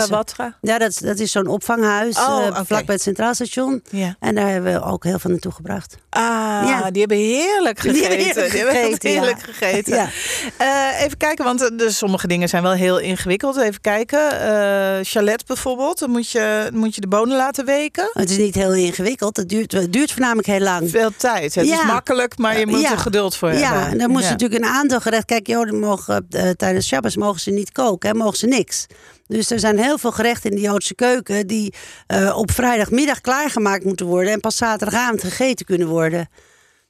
Ja, 0.60 0.78
dat, 0.78 0.90
is- 0.90 0.96
dat 0.96 1.18
is 1.18 1.32
zo'n 1.32 1.46
opvanghuis 1.46 2.16
Oh, 2.18 2.40
eh, 2.42 2.46
oké. 2.50 2.64
vlak 2.64 2.84
bij 2.86 2.94
het 2.94 3.02
Centraal 3.02 3.34
Station. 3.34 3.82
Ja. 3.90 4.16
En 4.20 4.34
daar 4.34 4.48
hebben 4.48 4.72
we 4.72 4.82
ook 4.82 5.04
heel 5.04 5.18
veel 5.18 5.30
naartoe 5.30 5.52
gebracht. 5.52 5.96
Ah, 6.20 6.68
Ja. 6.68 6.90
die 6.90 7.00
hebben 7.00 7.16
heerlijk 7.18 7.82
Die 7.82 7.90
gegeten. 7.92 8.08
hebben 8.08 8.26
heerlijk 8.26 8.50
Die 8.52 8.60
hebben 8.60 8.76
gegeten, 8.84 9.10
ja. 9.10 9.20
heerlijk 9.20 9.42
gegeten. 9.42 9.94
Ja. 9.94 10.08
Eh, 10.56 11.04
even 11.04 11.16
kijken, 11.16 11.44
want 11.44 11.62
eh, 11.62 11.68
dus 11.76 11.96
sommige 11.96 12.26
dingen 12.26 12.48
zijn 12.48 12.62
wel 12.62 12.72
heel 12.72 12.98
ingewikkeld. 12.98 13.56
Even 13.56 13.80
kijken. 13.80 14.40
Eh 14.40 14.98
chalet 15.02 15.46
bijvoorbeeld, 15.46 15.98
dan 15.98 16.10
moet 16.10 16.30
je, 16.30 16.68
moet 16.72 16.94
je 16.94 17.00
de 17.00 17.08
bonen 17.08 17.36
laten 17.36 17.64
weken. 17.64 18.10
Het 18.12 18.30
is 18.30 18.36
niet 18.36 18.54
heel 18.54 18.74
ingewikkeld. 18.74 19.36
Het 19.36 19.48
duurt, 19.48 19.72
het 19.72 19.92
duurt 19.92 20.10
voornamelijk 20.12 20.46
heel 20.46 20.60
lang. 20.60 20.90
Veel 20.90 21.10
tijd. 21.16 21.54
Het 21.54 21.64
is 21.64 21.70
Ja. 21.70 21.84
makkelijk, 21.84 22.38
maar 22.38 22.58
je 22.58 22.66
moet 22.66 22.80
Ja. 22.80 22.90
er 22.90 22.98
geduld 22.98 23.36
voor 23.36 23.52
Ja, 23.52 23.72
hebben. 23.72 23.90
en 23.92 23.98
dan 23.98 24.10
moet 24.10 24.20
Ja. 24.20 24.26
ze 24.26 24.32
natuurlijk 24.32 24.62
een 24.64 24.68
aantal 24.70 25.00
gerechten. 25.00 25.26
Kijk, 25.26 25.46
Joden 25.46 25.78
mogen 25.78 26.26
tijdens 26.56 26.86
Shabbos 26.86 27.16
mogen 27.16 27.40
ze 27.40 27.50
niet 27.50 27.72
koken, 27.72 28.08
hè, 28.10 28.14
mogen 28.14 28.38
ze 28.38 28.46
niks. 28.46 28.86
Dus 29.30 29.50
er 29.50 29.58
zijn 29.58 29.78
heel 29.78 29.98
veel 29.98 30.12
gerechten 30.12 30.50
in 30.50 30.56
de 30.56 30.62
Joodse 30.62 30.94
keuken 30.94 31.46
die 31.46 31.74
eh, 32.06 32.36
op 32.36 32.50
vrijdagmiddag 32.50 33.20
klaargemaakt 33.20 33.84
moeten 33.84 34.06
worden 34.06 34.32
en 34.32 34.40
pas 34.40 34.56
zaterdagavond 34.56 35.22
gegeten 35.22 35.66
kunnen 35.66 35.88
worden. 35.88 36.28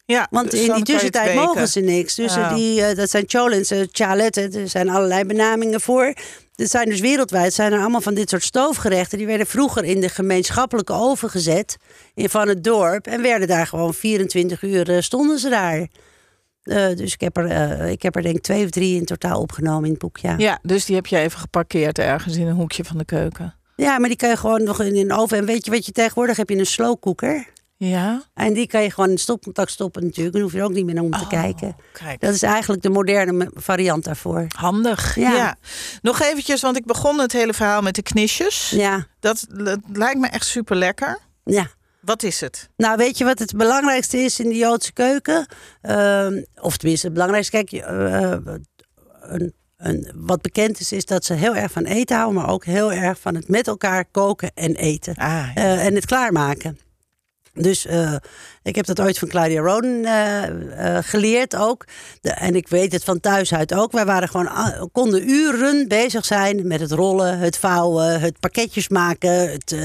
Ja, 0.05 0.27
Want 0.31 0.51
dus 0.51 0.61
in 0.61 0.75
die 0.75 0.85
tussentijd 0.85 1.35
mogen 1.35 1.69
ze 1.69 1.81
niks. 1.81 2.15
Dus 2.15 2.37
eh, 2.37 2.43
Oh. 2.43 2.55
die, 2.55 2.83
eh, 2.83 2.97
dat 2.97 3.11
zijn 3.11 3.25
cholens, 3.27 3.73
uh, 3.73 3.87
chaletten, 3.93 4.53
er 4.55 4.69
zijn 4.69 4.89
allerlei 4.89 5.25
benamingen 5.25 5.81
voor. 5.81 6.15
dit 6.55 6.71
zijn 6.71 6.89
dus 6.89 7.01
wereldwijd 7.01 7.53
zijn 7.53 7.73
er 7.73 7.81
allemaal 7.81 8.01
van 8.01 8.15
dit 8.15 8.31
soort 8.31 8.43
stoofgerechten. 8.45 9.19
Die 9.19 9.27
werden 9.27 9.47
vroeger 9.47 9.85
in 9.85 10.01
de 10.01 10.09
gemeenschappelijke 10.09 10.93
oven 10.93 11.31
gezet 11.31 11.77
in, 12.15 12.29
van 12.29 12.49
het 12.49 12.65
dorp. 12.65 13.07
En 13.07 13.23
werden 13.23 13.49
daar 13.49 13.67
gewoon 13.67 13.95
24 13.95 14.63
uur 14.63 15.03
stonden 15.03 15.39
ze 15.39 15.49
daar. 15.49 15.87
Eh, 16.63 16.97
dus 16.97 17.13
ik 17.13 17.21
heb, 17.21 17.37
er, 17.37 17.47
eh, 17.47 17.91
ik 17.91 18.03
heb 18.03 18.17
er 18.17 18.23
denk 18.23 18.37
ik 18.37 18.43
twee 18.43 18.65
of 18.65 18.71
drie 18.71 18.97
in 18.97 19.05
totaal 19.05 19.41
opgenomen 19.41 19.85
in 19.85 19.91
het 19.91 19.99
boek. 20.01 20.19
Ja. 20.19 20.35
Ja, 20.39 20.59
dus 20.63 20.85
die 20.85 20.95
heb 20.97 21.07
je 21.07 21.19
even 21.19 21.39
geparkeerd 21.39 21.99
ergens 21.99 22.37
in 22.37 22.47
een 22.47 22.55
hoekje 22.55 22.85
van 22.85 22.99
de 22.99 23.05
keuken. 23.05 23.55
ja, 23.77 23.99
maar 23.99 24.09
die 24.09 24.17
kan 24.19 24.29
je 24.29 24.37
gewoon 24.37 24.63
nog 24.63 24.81
in 24.83 24.97
een 24.97 25.13
oven. 25.13 25.39
En 25.39 25.45
weet 25.45 25.65
je 25.65 25.71
wat 25.71 25.87
je 25.87 25.93
tegenwoordig 25.93 26.37
heb 26.37 26.49
je 26.49 26.59
een 26.59 26.67
slow 26.67 27.01
cooker. 27.01 27.47
Ja. 27.77 28.23
En 28.35 28.53
die 28.53 28.67
kan 28.67 28.83
je 28.83 28.91
gewoon 28.91 29.11
in 29.11 29.19
stopcontact 29.19 29.71
stoppen 29.71 30.05
natuurlijk. 30.05 30.33
Dan 30.35 30.43
hoef 30.43 30.53
je 30.53 30.59
er 30.59 30.65
ook 30.65 30.73
niet 30.73 30.85
meer 30.85 30.95
naar 30.95 31.05
om 31.05 31.11
te 31.11 31.21
Oh, 31.21 31.29
kijken. 31.29 31.77
Kijk. 31.93 32.21
Dat 32.21 32.35
is 32.35 32.43
eigenlijk 32.43 32.83
de 32.83 32.89
moderne 32.91 33.51
variant 33.55 34.05
daarvoor. 34.05 34.47
Handig. 34.57 35.15
Ja. 35.17 35.35
Ja. 35.37 35.57
Nog 36.03 36.21
eventjes, 36.21 36.61
want 36.61 36.77
ik 36.77 36.85
begon 36.85 37.19
het 37.21 37.33
hele 37.33 37.53
verhaal 37.55 37.83
met 37.83 37.95
de 37.95 38.03
knisjes. 38.03 38.71
Ja, 38.71 39.07
Dat, 39.21 39.47
dat 39.49 39.79
lijkt 39.93 40.19
me 40.21 40.27
echt 40.27 40.47
super 40.47 40.77
lekker. 40.77 41.19
ja. 41.45 41.67
Wat 42.01 42.23
is 42.23 42.41
het? 42.41 42.69
Nou, 42.77 42.97
weet 42.97 43.19
je 43.19 43.25
wat 43.25 43.39
het 43.39 43.57
belangrijkste 43.57 44.17
is 44.19 44.41
in 44.41 44.49
de 44.49 44.57
Joodse 44.57 44.93
keuken? 44.93 45.47
Ehm, 45.83 46.43
of 46.61 46.77
tenminste, 46.77 47.07
het 47.07 47.15
belangrijkste, 47.15 47.57
kijk, 47.57 47.73
eh, 47.73 48.37
een, 49.21 49.55
een, 49.77 50.13
wat 50.15 50.43
bekend 50.43 50.81
is, 50.81 50.93
is 50.93 51.05
dat 51.05 51.25
ze 51.25 51.35
heel 51.35 51.57
erg 51.57 51.73
van 51.73 51.85
eten 51.85 52.17
houden, 52.17 52.41
maar 52.41 52.51
ook 52.51 52.65
heel 52.65 52.93
erg 52.93 53.21
van 53.21 53.35
het 53.35 53.49
met 53.49 53.67
elkaar 53.67 54.05
koken 54.05 54.51
en 54.55 54.75
eten. 54.75 55.15
Ah, 55.15 55.29
ja. 55.29 55.55
Eh, 55.55 55.87
en 55.87 55.95
het 55.95 56.07
klaarmaken. 56.07 56.79
Dus 57.55 57.87
eh, 57.87 58.15
ik 58.63 58.75
heb 58.77 58.87
dat 58.87 59.01
ooit 59.01 59.19
van 59.19 59.29
Claudia 59.29 59.61
Roden 59.61 60.05
eh, 60.05 60.97
eh, 60.97 61.05
geleerd 61.05 61.57
ook. 61.57 61.85
De- 62.21 62.31
en 62.31 62.55
ik 62.55 62.69
weet 62.69 62.93
het 62.93 63.05
van 63.05 63.21
thuis 63.21 63.55
uit 63.55 63.75
ook. 63.75 63.93
Wij 63.93 64.05
waren 64.05 64.29
gewoon, 64.29 64.49
konden 64.93 65.31
uren 65.31 65.89
bezig 65.89 66.25
zijn 66.25 66.67
met 66.67 66.81
het 66.81 66.91
rollen, 66.93 67.39
het 67.39 67.57
vouwen, 67.59 68.21
het 68.21 68.41
pakketjes 68.41 68.89
maken. 68.89 69.51
Het, 69.51 69.77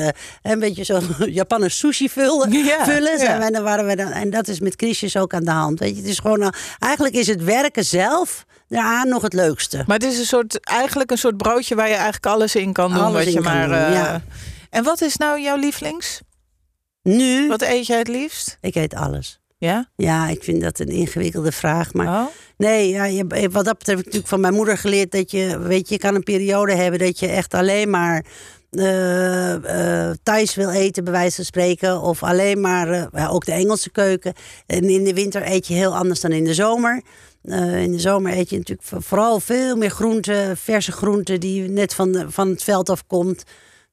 een 0.41 0.59
beetje 0.59 0.83
zo 0.83 0.99
Japaner 1.25 1.71
sushi 1.71 2.09
vullen. 2.09 2.51
Ja, 2.51 2.85
vullen. 2.85 3.19
ja. 3.19 3.37
Wij- 3.37 3.49
dan 3.49 3.63
waren 3.63 3.85
we 3.85 3.95
dan, 3.95 4.11
en 4.11 4.29
dat 4.29 4.47
is 4.47 4.59
met 4.59 4.73
Chrisjes 4.77 5.17
ook 5.17 5.33
aan 5.33 5.43
de 5.43 5.51
hand. 5.51 5.79
Weet 5.79 5.89
je, 5.95 6.01
het 6.01 6.09
is 6.09 6.19
gewoon, 6.19 6.53
eigenlijk 6.79 7.15
is 7.15 7.27
het 7.27 7.43
werken 7.43 7.85
zelf 7.85 8.45
daaraan 8.67 9.07
nog 9.07 9.21
het 9.21 9.33
leukste. 9.33 9.83
Maar 9.87 9.97
het 9.97 10.05
is 10.11 10.19
een 10.19 10.25
soort, 10.25 10.59
eigenlijk 10.67 11.11
een 11.11 11.17
soort 11.17 11.37
broodje 11.37 11.75
waar 11.75 11.87
je 11.87 11.93
eigenlijk 11.93 12.25
alles 12.25 12.55
in 12.55 12.73
kan 12.73 12.93
doen. 12.93 13.03
Alles 13.03 13.13
wat 13.13 13.23
in 13.25 13.31
je 13.31 13.41
kan 13.41 13.53
maar, 13.53 13.67
doen, 13.67 13.97
ja. 13.97 14.21
En 14.69 14.83
wat 14.83 15.01
is 15.01 15.15
nou 15.15 15.41
jouw 15.41 15.55
lievelings? 15.57 16.21
Nu, 17.09 17.47
Wat 17.47 17.61
eet 17.61 17.87
jij 17.87 17.97
het 17.97 18.07
liefst? 18.07 18.57
ik 18.61 18.75
eet 18.75 18.93
alles. 18.95 19.39
Ja? 19.57 19.89
Ja, 19.95 20.27
ik 20.29 20.43
vind 20.43 20.61
dat 20.61 20.79
een 20.79 20.87
ingewikkelde 20.87 21.51
vraag. 21.51 21.93
Maar 21.93 22.07
Oh? 22.07 22.25
Nee, 22.57 22.89
ja, 22.89 23.05
je, 23.05 23.25
wat 23.27 23.65
dat 23.65 23.77
betreft 23.77 23.85
heb 23.87 23.97
ik 23.99 24.05
natuurlijk 24.05 24.27
van 24.27 24.39
mijn 24.39 24.53
moeder 24.53 24.77
geleerd 24.77 25.11
dat 25.11 25.31
je, 25.31 25.59
weet 25.59 25.87
je, 25.87 25.93
je 25.93 25.99
kan 25.99 26.15
een 26.15 26.23
periode 26.23 26.73
hebben 26.75 26.99
dat 26.99 27.19
je 27.19 27.27
echt 27.27 27.53
alleen 27.53 27.89
maar 27.89 28.25
eh, 28.71 29.53
eh, 30.09 30.15
thuis 30.23 30.55
wil 30.55 30.69
eten, 30.69 31.03
bij 31.03 31.13
wijze 31.13 31.35
van 31.35 31.45
spreken. 31.45 32.01
Of 32.01 32.23
alleen 32.23 32.61
maar, 32.61 32.89
eh, 32.89 33.05
ja, 33.11 33.27
ook 33.27 33.45
de 33.45 33.51
Engelse 33.51 33.89
keuken. 33.89 34.33
En 34.65 34.89
in 34.89 35.03
de 35.03 35.13
winter 35.13 35.51
eet 35.51 35.67
je 35.67 35.73
heel 35.73 35.95
anders 35.95 36.19
dan 36.21 36.31
in 36.31 36.43
de 36.43 36.53
zomer. 36.53 37.01
Eh, 37.43 37.81
in 37.81 37.91
de 37.91 37.99
zomer 37.99 38.37
eet 38.37 38.49
je 38.49 38.57
natuurlijk 38.57 38.87
vo- 38.87 38.99
vooral 38.99 39.39
veel 39.39 39.75
meer 39.75 39.89
groenten, 39.89 40.57
verse 40.57 40.91
groenten 40.91 41.39
die 41.39 41.69
net 41.69 41.93
van, 41.93 42.11
de- 42.11 42.31
van 42.31 42.49
het 42.49 42.63
veld 42.63 42.89
afkomt. 42.89 43.43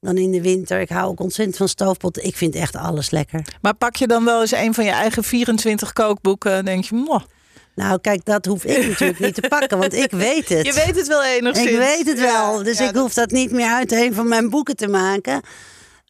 Dan 0.04 0.16
in 0.16 0.30
de 0.30 0.42
winter. 0.42 0.80
Ik 0.80 0.88
hou 0.88 1.10
ook 1.10 1.20
ontzettend 1.20 1.56
van 1.56 1.68
stoofpotten. 1.68 2.24
Ik 2.24 2.36
vind 2.36 2.54
echt 2.54 2.76
alles 2.76 3.10
lekker. 3.10 3.44
Maar 3.60 3.74
pak 3.74 3.96
je 3.96 4.06
dan 4.06 4.24
wel 4.24 4.40
eens 4.40 4.52
een 4.52 4.74
van 4.74 4.84
je 4.84 4.90
eigen 4.90 5.24
24 5.24 5.92
kookboeken 5.92 6.52
en 6.52 6.64
denk 6.64 6.84
je, 6.84 6.94
"Mwah." 6.94 7.22
Nou, 7.74 8.00
kijk, 8.00 8.24
dat 8.24 8.46
hoef 8.46 8.64
ik 8.64 8.88
natuurlijk 8.88 9.18
niet 9.18 9.34
te 9.34 9.48
pakken, 9.48 9.78
want 9.78 9.94
ik 9.94 10.10
weet 10.10 10.48
het. 10.48 10.66
je 10.66 10.72
weet 10.72 10.96
het 10.96 11.06
wel 11.06 11.24
enigszins. 11.24 11.70
Ik 11.70 11.76
weet 11.76 12.06
het 12.06 12.20
wel, 12.20 12.62
dus 12.62 12.78
ja, 12.78 12.88
ik 12.88 12.94
hoef 12.94 13.14
dat 13.14 13.30
niet 13.30 13.50
meer 13.50 13.70
uit 13.70 13.92
een 13.92 14.14
van 14.14 14.28
mijn 14.28 14.50
boeken 14.50 14.76
te 14.76 14.88
maken. 14.88 15.40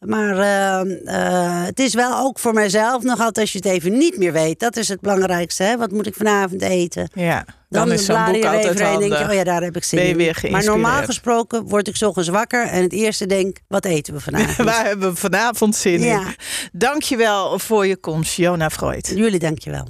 Maar 0.05 0.37
eh, 0.37 0.79
eh, 1.05 1.65
het 1.65 1.79
is 1.79 1.93
wel 1.93 2.17
ook 2.17 2.39
voor 2.39 2.53
mijzelf 2.53 3.03
nog 3.03 3.19
altijd 3.19 3.37
als 3.37 3.51
je 3.51 3.57
het 3.57 3.67
even 3.67 3.97
niet 3.97 4.17
meer 4.17 4.31
weet. 4.33 4.59
Dat 4.59 4.75
is 4.75 4.87
het 4.87 5.01
belangrijkste. 5.01 5.63
Hè? 5.63 5.77
Wat 5.77 5.91
moet 5.91 6.07
ik 6.07 6.13
vanavond 6.15 6.61
eten? 6.61 7.09
Ja, 7.13 7.45
dan, 7.69 7.91
is 7.91 8.05
zo'n 8.05 8.25
boek 8.25 8.35
je 8.35 8.49
altijd 8.49 8.79
in 8.79 8.85
en 8.85 8.99
denk 8.99 9.17
je, 9.17 9.23
oh 9.23 9.33
ja, 9.33 9.43
daar 9.43 9.61
heb 9.61 9.75
ik 9.75 9.83
zin 9.83 9.99
Ben 9.99 10.07
je 10.07 10.11
in. 10.13 10.17
weer 10.17 10.51
maar 10.51 10.63
normaal 10.63 11.03
gesproken 11.03 11.63
word 11.67 11.87
ik 11.87 11.95
's 11.95 12.01
ochtends 12.01 12.29
wakker 12.29 12.67
en 12.67 12.83
het 12.83 12.93
eerste 12.93 13.25
denk, 13.25 13.57
wat 13.67 13.85
eten 13.85 14.13
we 14.13 14.19
vanavond? 14.29 14.69
Waar 14.69 14.85
hebben 14.85 15.09
we 15.09 15.15
vanavond 15.15 15.75
zin 15.75 15.93
in? 15.93 16.05
Ja. 16.05 16.23
Dankjewel 16.71 17.59
voor 17.59 17.87
je 17.87 17.97
komst, 17.97 18.35
Jona 18.35 18.69
Freud. 18.69 19.11
Jullie 19.15 19.39
dankjewel. 19.39 19.87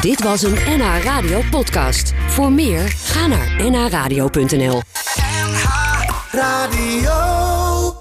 Dit 0.00 0.22
was 0.22 0.42
een 0.42 0.54
NH 0.66 1.02
Radio 1.04 1.42
podcast. 1.50 2.12
Voor 2.28 2.52
meer, 2.52 2.88
ga 2.88 3.26
naar 3.26 3.70
nhradio.nl. 3.70 4.82
Radio. 6.32 7.45